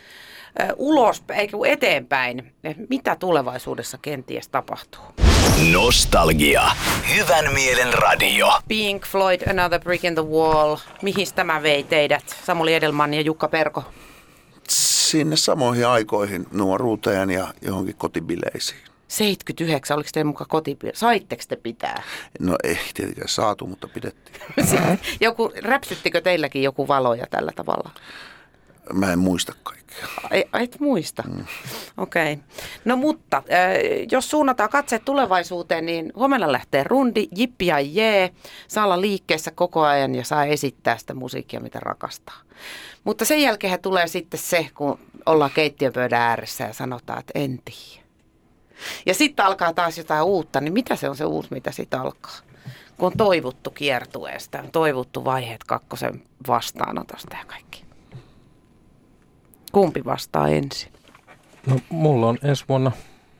ulos, 0.75 1.23
eikä 1.35 1.57
eteenpäin. 1.67 2.53
Mitä 2.89 3.15
tulevaisuudessa 3.15 3.97
kenties 4.01 4.49
tapahtuu? 4.49 5.01
Nostalgia. 5.73 6.61
Hyvän 7.15 7.53
mielen 7.53 7.93
radio. 7.93 8.47
Pink 8.67 9.05
Floyd, 9.05 9.41
Another 9.49 9.79
Brick 9.79 10.03
in 10.03 10.15
the 10.15 10.25
Wall. 10.25 10.77
Mihin 11.01 11.27
tämä 11.35 11.63
vei 11.63 11.83
teidät, 11.83 12.37
Samuli 12.43 12.73
Edelman 12.73 13.13
ja 13.13 13.21
Jukka 13.21 13.47
Perko? 13.47 13.83
Sinne 14.69 15.35
samoihin 15.35 15.87
aikoihin 15.87 16.47
nuoruuteen 16.51 17.29
ja 17.29 17.53
johonkin 17.61 17.95
kotibileisiin. 17.95 18.90
79, 19.11 19.95
oliko 19.95 20.09
teidän 20.13 20.27
mukaan 20.27 20.47
koti? 20.49 20.77
Saitteko 20.93 21.43
te 21.47 21.55
pitää? 21.55 22.03
No 22.39 22.55
ei 22.63 22.79
tietenkään 22.93 23.27
saatu, 23.27 23.67
mutta 23.67 23.87
pidettiin. 23.87 24.37
joku, 25.21 25.51
räpsyttikö 25.61 26.21
teilläkin 26.21 26.63
joku 26.63 26.87
valoja 26.87 27.27
tällä 27.29 27.51
tavalla? 27.55 27.89
Mä 28.93 29.13
en 29.13 29.19
muista 29.19 29.53
kaikkea. 29.63 30.07
Ei, 30.31 30.49
et 30.53 30.79
muista. 30.79 31.23
Mm. 31.27 31.45
Okei. 31.97 32.33
Okay. 32.33 32.45
No 32.85 32.95
mutta, 32.95 33.37
äh, 33.37 33.43
jos 34.11 34.29
suunnataan 34.29 34.69
katseet 34.69 35.05
tulevaisuuteen, 35.05 35.85
niin 35.85 36.11
huomenna 36.15 36.51
lähtee 36.51 36.83
rundi, 36.83 37.27
jippi 37.35 37.65
ja 37.65 37.79
jee. 37.79 38.31
Saa 38.67 38.85
olla 38.85 39.01
liikkeessä 39.01 39.51
koko 39.51 39.81
ajan 39.81 40.15
ja 40.15 40.23
saa 40.23 40.45
esittää 40.45 40.97
sitä 40.97 41.13
musiikkia, 41.13 41.59
mitä 41.59 41.79
rakastaa. 41.79 42.37
Mutta 43.03 43.25
sen 43.25 43.41
jälkeen 43.41 43.81
tulee 43.81 44.07
sitten 44.07 44.39
se, 44.39 44.67
kun 44.73 44.99
ollaan 45.25 45.51
keittiöpöydän 45.51 46.21
ääressä 46.21 46.63
ja 46.63 46.73
sanotaan, 46.73 47.19
että 47.19 47.39
en 47.39 47.59
tiedä. 47.65 48.01
Ja 49.05 49.13
sitten 49.13 49.45
alkaa 49.45 49.73
taas 49.73 49.97
jotain 49.97 50.23
uutta, 50.23 50.61
niin 50.61 50.73
mitä 50.73 50.95
se 50.95 51.09
on 51.09 51.15
se 51.15 51.25
uusi, 51.25 51.49
mitä 51.51 51.71
sitten 51.71 52.01
alkaa? 52.01 52.35
Kun 52.97 53.07
on 53.07 53.17
toivottu 53.17 53.71
kiertueesta, 53.71 54.59
on 54.59 54.71
toivottu 54.71 55.25
vaiheet 55.25 55.63
kakkosen 55.63 56.23
vastaanotosta 56.47 57.37
ja 57.37 57.45
kaikki. 57.47 57.85
Kumpi 59.71 60.05
vastaa 60.05 60.47
ensin? 60.47 60.93
No, 61.67 61.79
mulla 61.89 62.27
on 62.27 62.37
ensi 62.43 62.65
vuonna 62.69 62.91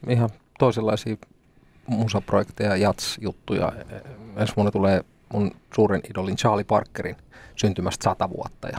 ihan 0.09 0.29
toisenlaisia 0.59 1.15
musaprojekteja, 1.87 2.75
jats-juttuja. 2.75 3.71
Ensi 4.37 4.55
vuonna 4.55 4.71
tulee 4.71 5.03
mun 5.33 5.51
suuren 5.75 6.01
idolin 6.09 6.35
Charlie 6.35 6.63
Parkerin 6.63 7.17
syntymästä 7.55 8.03
sata 8.03 8.29
vuotta 8.29 8.67
ja 8.67 8.77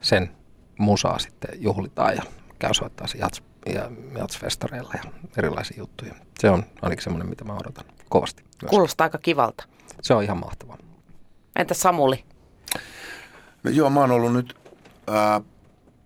sen 0.00 0.30
musaa 0.78 1.18
sitten 1.18 1.50
juhlitaan 1.62 2.16
ja 2.16 2.22
käy 2.58 2.74
soittaa 2.74 3.06
se 3.06 3.18
jats, 3.18 3.42
ja 3.66 3.90
jatsfestareilla 4.18 4.92
ja 5.04 5.10
erilaisia 5.38 5.78
juttuja. 5.78 6.14
Se 6.38 6.50
on 6.50 6.64
ainakin 6.82 7.04
semmoinen, 7.04 7.28
mitä 7.28 7.44
mä 7.44 7.54
odotan 7.54 7.84
kovasti. 8.08 8.42
Myös. 8.62 8.70
Kuulostaa 8.70 9.04
aika 9.04 9.18
kivalta. 9.18 9.64
Se 10.02 10.14
on 10.14 10.22
ihan 10.22 10.40
mahtavaa. 10.40 10.78
Entä 11.56 11.74
Samuli? 11.74 12.24
No 13.62 13.70
joo, 13.70 13.90
mä 13.90 14.00
oon 14.00 14.10
ollut 14.10 14.32
nyt 14.32 14.56
ää, 15.06 15.40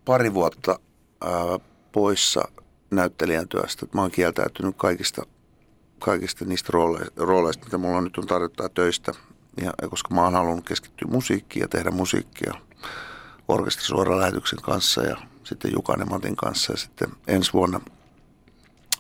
pari 0.04 0.34
vuotta 0.34 0.78
ää, 1.24 1.30
poissa 1.92 2.48
näyttelijän 2.90 3.48
työstä. 3.48 3.86
Mä 3.94 4.00
oon 4.00 4.10
kieltäytynyt 4.10 4.76
kaikista, 4.76 5.22
kaikista 5.98 6.44
niistä 6.44 6.68
rooleista, 6.72 7.24
rooleista, 7.24 7.64
mitä 7.64 7.78
mulla 7.78 8.00
nyt 8.00 8.18
on 8.18 8.26
tarjottaa 8.26 8.68
töistä. 8.68 9.12
Ja, 9.62 9.72
ja 9.82 9.88
koska 9.88 10.14
mä 10.14 10.24
oon 10.24 10.32
halunnut 10.32 10.64
keskittyä 10.64 11.08
musiikkiin 11.10 11.60
ja 11.60 11.68
tehdä 11.68 11.90
musiikkia 11.90 12.54
orkestrisuoran 13.48 14.20
lähetyksen 14.20 14.58
kanssa 14.62 15.02
ja 15.02 15.16
sitten 15.48 15.72
Jukanen 15.72 16.10
Matin 16.10 16.36
kanssa. 16.36 16.72
Ja 16.72 16.76
sitten 16.76 17.08
ensi 17.26 17.52
vuonna 17.52 17.80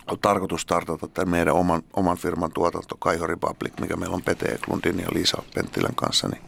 on 0.06 0.18
tarkoitus 0.18 0.60
startata 0.60 1.08
tämän 1.08 1.30
meidän 1.30 1.54
oman, 1.54 1.82
oman 1.96 2.16
firman 2.16 2.52
tuotanto 2.52 2.96
Kaiho 2.96 3.26
Republic, 3.26 3.80
mikä 3.80 3.96
meillä 3.96 4.14
on 4.14 4.22
Pete 4.22 4.46
Eklundin 4.46 5.00
ja 5.00 5.08
Liisa 5.12 5.42
Penttilän 5.54 5.94
kanssa. 5.94 6.28
Niin 6.28 6.42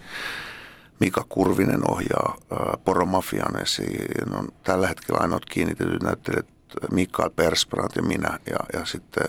Mika 1.00 1.24
Kurvinen 1.28 1.90
ohjaa 1.90 2.36
äh, 2.52 2.84
Poromafian 2.84 3.54
ja 3.58 3.66
siinä 3.66 4.38
on 4.38 4.48
tällä 4.62 4.88
hetkellä 4.88 5.20
ainoat 5.20 5.44
kiinnitetyt 5.44 6.02
näyttelijät 6.02 6.46
Mikael 6.90 7.30
Persbrandt 7.30 7.96
ja 7.96 8.02
minä 8.02 8.38
ja, 8.50 8.78
ja 8.80 8.84
sitten 8.84 9.24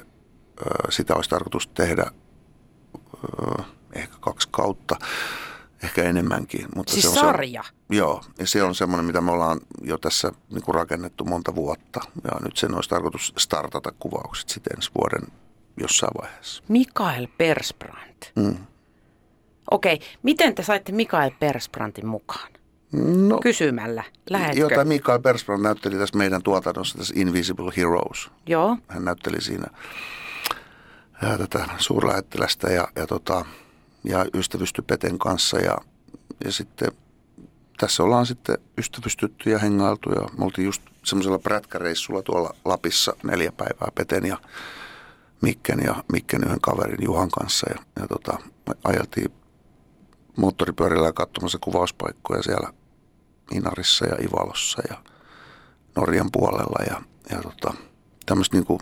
sitä 0.89 1.15
olisi 1.15 1.29
tarkoitus 1.29 1.67
tehdä 1.67 2.11
ehkä 3.93 4.15
kaksi 4.19 4.47
kautta, 4.51 4.95
ehkä 5.83 6.03
enemmänkin. 6.03 6.65
Mutta 6.75 6.93
siis 6.93 7.03
se 7.03 7.09
on 7.09 7.15
sarja? 7.15 7.63
Se, 7.63 7.95
joo, 7.95 8.23
ja 8.39 8.47
se 8.47 8.63
on 8.63 8.75
semmoinen, 8.75 9.05
mitä 9.05 9.21
me 9.21 9.31
ollaan 9.31 9.59
jo 9.81 9.97
tässä 9.97 10.31
niin 10.49 10.63
kuin 10.63 10.75
rakennettu 10.75 11.25
monta 11.25 11.55
vuotta 11.55 12.01
ja 12.23 12.39
nyt 12.43 12.57
sen 12.57 12.75
olisi 12.75 12.89
tarkoitus 12.89 13.33
startata 13.37 13.91
kuvaukset 13.99 14.49
sitten 14.49 14.73
ensi 14.75 14.91
vuoden 14.95 15.27
jossain 15.77 16.11
vaiheessa. 16.21 16.63
Mikael 16.67 17.27
Persbrandt. 17.37 18.31
Mm. 18.35 18.57
Okei, 19.71 19.99
miten 20.23 20.55
te 20.55 20.63
saitte 20.63 20.91
Mikael 20.91 21.31
Persbrandtin 21.39 22.07
mukaan? 22.07 22.51
No, 23.27 23.39
Kysymällä. 23.39 24.03
Lähetkö? 24.29 24.59
Jota 24.59 24.85
Mikael 24.85 25.19
Persbrandt 25.19 25.63
näytteli 25.63 25.95
tässä 25.95 26.17
meidän 26.17 26.43
tuotannossa, 26.43 26.97
tässä 26.97 27.13
Invisible 27.17 27.71
Heroes. 27.77 28.31
Joo. 28.47 28.77
Hän 28.87 29.05
näytteli 29.05 29.41
siinä 29.41 29.67
ja 31.21 31.37
tätä 31.37 31.65
suurlähettilästä 31.77 32.69
ja, 32.69 32.87
ja, 32.95 33.07
tota, 33.07 33.45
ja 34.03 34.25
ystävystyi 34.33 34.83
Peten 34.87 35.19
kanssa. 35.19 35.59
Ja, 35.59 35.77
ja 36.45 36.51
sitten 36.51 36.91
tässä 37.77 38.03
ollaan 38.03 38.25
sitten 38.25 38.57
ystävystytty 38.77 39.49
ja 39.49 39.59
hengailtu 39.59 40.09
ja 40.09 40.21
me 40.37 40.45
oltiin 40.45 40.65
just 40.65 40.81
semmoisella 41.03 41.39
prätkäreissulla 41.39 42.21
tuolla 42.21 42.55
Lapissa 42.65 43.13
neljä 43.23 43.51
päivää 43.51 43.91
Peten 43.95 44.25
ja 44.25 44.37
Mikken 45.41 45.79
ja 45.85 46.03
Mikken 46.11 46.43
yhden 46.43 46.61
kaverin 46.61 47.05
Juhan 47.05 47.29
kanssa 47.29 47.67
ja, 47.69 47.79
ja 48.01 48.07
tota, 48.07 48.37
ajeltiin 48.83 49.31
moottoripyörillä 50.37 51.13
katsomassa 51.13 51.57
kuvauspaikkoja 51.61 52.43
siellä 52.43 52.73
Inarissa 53.51 54.05
ja 54.05 54.15
Ivalossa 54.15 54.81
ja 54.89 54.97
Norjan 55.95 56.29
puolella 56.31 56.85
ja, 56.89 57.01
ja 57.29 57.41
tota, 57.41 57.73
tämmöistä 58.25 58.57
niinku 58.57 58.81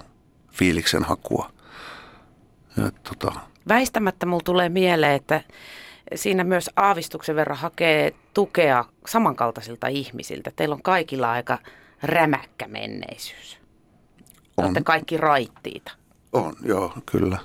fiiliksen 0.51 1.03
hakua. 1.03 1.51
Ja, 2.77 2.91
tota. 2.91 3.31
Väistämättä 3.69 4.25
mulla 4.25 4.43
tulee 4.45 4.69
mieleen, 4.69 5.15
että 5.15 5.41
siinä 6.15 6.43
myös 6.43 6.69
aavistuksen 6.75 7.35
verran 7.35 7.57
hakee 7.57 8.13
tukea 8.33 8.85
samankaltaisilta 9.07 9.87
ihmisiltä. 9.87 10.51
Teillä 10.55 10.75
on 10.75 10.81
kaikilla 10.81 11.31
aika 11.31 11.57
rämäkkä 12.03 12.67
menneisyys. 12.67 13.59
On. 14.57 14.65
Olette 14.65 14.81
kaikki 14.83 15.17
raittiita. 15.17 15.91
On, 16.33 16.53
joo, 16.63 16.93
kyllä 17.05 17.37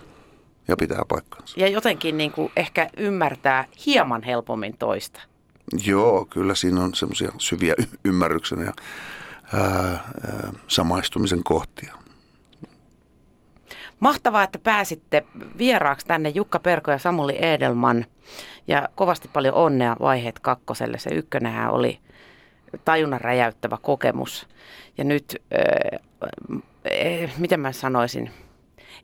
ja 0.69 0.77
pitää 0.77 1.03
paikkansa. 1.09 1.61
Ja 1.61 1.69
jotenkin 1.69 2.19
niin 2.19 2.33
kuin 2.33 2.53
ehkä 2.57 2.91
ymmärtää 2.97 3.65
hieman 3.87 4.23
helpommin 4.23 4.77
toista. 4.79 5.21
Joo, 5.87 6.25
kyllä 6.25 6.55
siinä 6.55 6.81
on 6.85 6.95
semmoisia 6.95 7.33
syviä 7.39 7.75
y- 7.79 7.99
ymmärryksen 8.05 8.61
ja 8.61 8.73
ää, 9.53 9.63
ää, 9.63 10.53
samaistumisen 10.69 11.45
kohtia. 11.45 11.95
Mahtavaa, 14.05 14.43
että 14.43 14.59
pääsitte 14.59 15.25
vieraaksi 15.59 16.07
tänne 16.07 16.29
Jukka 16.29 16.59
Perko 16.59 16.91
ja 16.91 16.99
Samuli 16.99 17.37
Edelman. 17.45 18.07
Ja 18.69 18.89
kovasti 18.95 19.29
paljon 19.33 19.55
onnea 19.55 19.97
vaiheet 20.01 20.39
kakkoselle. 20.39 20.99
Se 20.99 21.11
ykkönähän 21.11 21.71
oli 21.71 21.99
tajunnan 22.85 23.21
räjäyttävä 23.21 23.79
kokemus. 23.83 24.49
Ja 24.99 25.05
nyt, 25.05 25.43
äh, 26.93 27.39
miten 27.39 27.61
mä 27.61 27.73
sanoisin, 27.73 28.31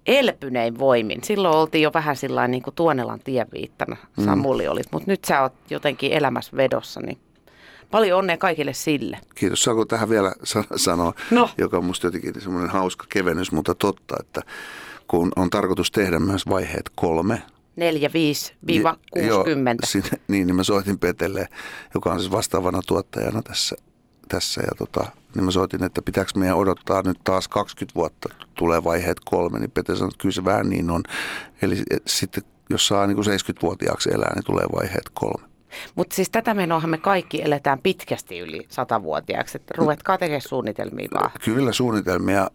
elpynein 0.06 0.78
voimin. 0.78 1.24
Silloin 1.24 1.56
oltiin 1.56 1.82
jo 1.82 1.90
vähän 1.94 2.16
sillä 2.16 2.48
niin 2.48 2.62
kuin 2.62 2.74
Tuonelan 2.74 3.20
tieviittana, 3.20 3.96
mm. 4.16 4.24
Samuli 4.24 4.64
mm. 4.64 4.70
oli, 4.70 4.80
mutta 4.90 5.10
nyt 5.10 5.24
sä 5.24 5.42
oot 5.42 5.54
jotenkin 5.70 6.12
elämässä 6.12 6.56
vedossa, 6.56 7.00
niin 7.00 7.18
paljon 7.90 8.18
onnea 8.18 8.36
kaikille 8.36 8.72
sille. 8.72 9.18
Kiitos. 9.34 9.62
Saanko 9.62 9.84
tähän 9.84 10.08
vielä 10.08 10.32
sanoa, 10.76 11.12
no. 11.30 11.50
joka 11.58 11.76
on 11.76 11.84
musta 11.84 12.06
jotenkin 12.06 12.40
semmoinen 12.40 12.70
hauska 12.70 13.06
kevennys, 13.08 13.52
mutta 13.52 13.74
totta, 13.74 14.16
että 14.20 14.42
kun 15.10 15.32
on 15.36 15.50
tarkoitus 15.50 15.90
tehdä 15.90 16.18
myös 16.18 16.48
vaiheet 16.48 16.90
kolme, 16.94 17.42
4, 17.76 18.10
5, 18.14 18.54
60. 19.12 19.70
Joo, 19.70 19.76
sinne, 19.84 20.20
niin, 20.28 20.46
niin 20.46 20.56
mä 20.56 20.62
soitin 20.62 20.98
Petelle, 20.98 21.48
joka 21.94 22.12
on 22.12 22.20
siis 22.20 22.32
vastaavana 22.32 22.80
tuottajana 22.86 23.42
tässä 23.42 23.76
tässä 24.28 24.60
ja 24.60 24.72
tota, 24.78 25.06
niin 25.34 25.44
mä 25.44 25.50
soitin, 25.50 25.84
että 25.84 26.02
pitääkö 26.02 26.30
meidän 26.36 26.56
odottaa 26.56 27.02
nyt 27.02 27.18
taas 27.24 27.48
20 27.48 27.94
vuotta, 27.94 28.28
tulee 28.54 28.84
vaiheet 28.84 29.20
kolme, 29.24 29.58
niin 29.58 29.70
Pete 29.70 29.94
sanoi, 29.94 30.08
että 30.08 30.22
kyllä 30.22 30.32
se 30.32 30.44
vähän 30.44 30.70
niin 30.70 30.90
on. 30.90 31.02
Eli 31.62 31.82
sitten 32.06 32.42
jos 32.70 32.86
saa 32.86 33.06
niin 33.06 33.14
kuin 33.16 33.26
70-vuotiaaksi 33.26 34.10
elää, 34.14 34.34
niin 34.34 34.44
tulee 34.44 34.66
vaiheet 34.76 35.10
kolme. 35.14 35.49
Mutta 35.94 36.16
siis 36.16 36.30
tätä 36.30 36.54
menoahan 36.54 36.90
me 36.90 36.98
kaikki 36.98 37.42
eletään 37.42 37.78
pitkästi 37.78 38.38
yli 38.38 38.66
satavuotiaaksi. 38.68 39.56
Että 39.56 39.74
ruvetkaa 39.76 40.18
tekemään 40.18 40.40
suunnitelmia 40.40 41.08
vaan. 41.14 41.30
Kyllä 41.44 41.72
suunnitelmia 41.72 42.50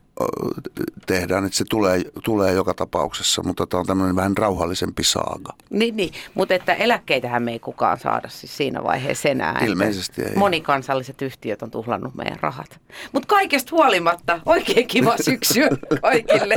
tehdään, 1.06 1.46
että 1.46 1.58
se 1.58 1.64
tulee, 1.70 2.02
tulee 2.24 2.54
joka 2.54 2.74
tapauksessa, 2.74 3.44
mutta 3.44 3.68
tämä 3.68 3.80
on 3.80 3.86
tämmöinen 3.88 4.16
vähän 4.16 4.38
rauhallisempi 4.38 5.04
saaga. 5.04 5.54
Niin, 5.70 5.96
niin. 5.96 6.14
mutta 6.34 6.54
että 6.54 6.74
eläkkeitähän 6.74 7.44
me 7.44 7.52
ei 7.52 7.60
kukaan 7.60 8.00
saada 8.00 8.30
siis 8.30 8.58
siinä 8.58 8.84
vaiheessa 8.84 9.30
enää. 9.30 9.62
Ilmeisesti 9.66 10.22
ei. 10.22 10.36
Monikansalliset 10.36 11.22
yhtiöt 11.22 11.62
on 11.62 11.72
tuhlannut 11.72 12.16
meidän 12.16 12.38
rahat. 12.42 12.80
Mutta 13.12 13.28
kaikesta 13.28 13.70
huolimatta, 13.72 14.40
oikein 14.46 14.88
kiva 14.88 15.16
syksy 15.22 15.62
kaikille. 16.02 16.56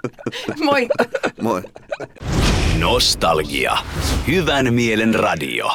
Moi. 0.64 0.88
Moi. 1.42 1.62
Nostalgia. 2.78 3.76
Hyvän 4.26 4.74
mielen 4.74 5.14
radio. 5.14 5.70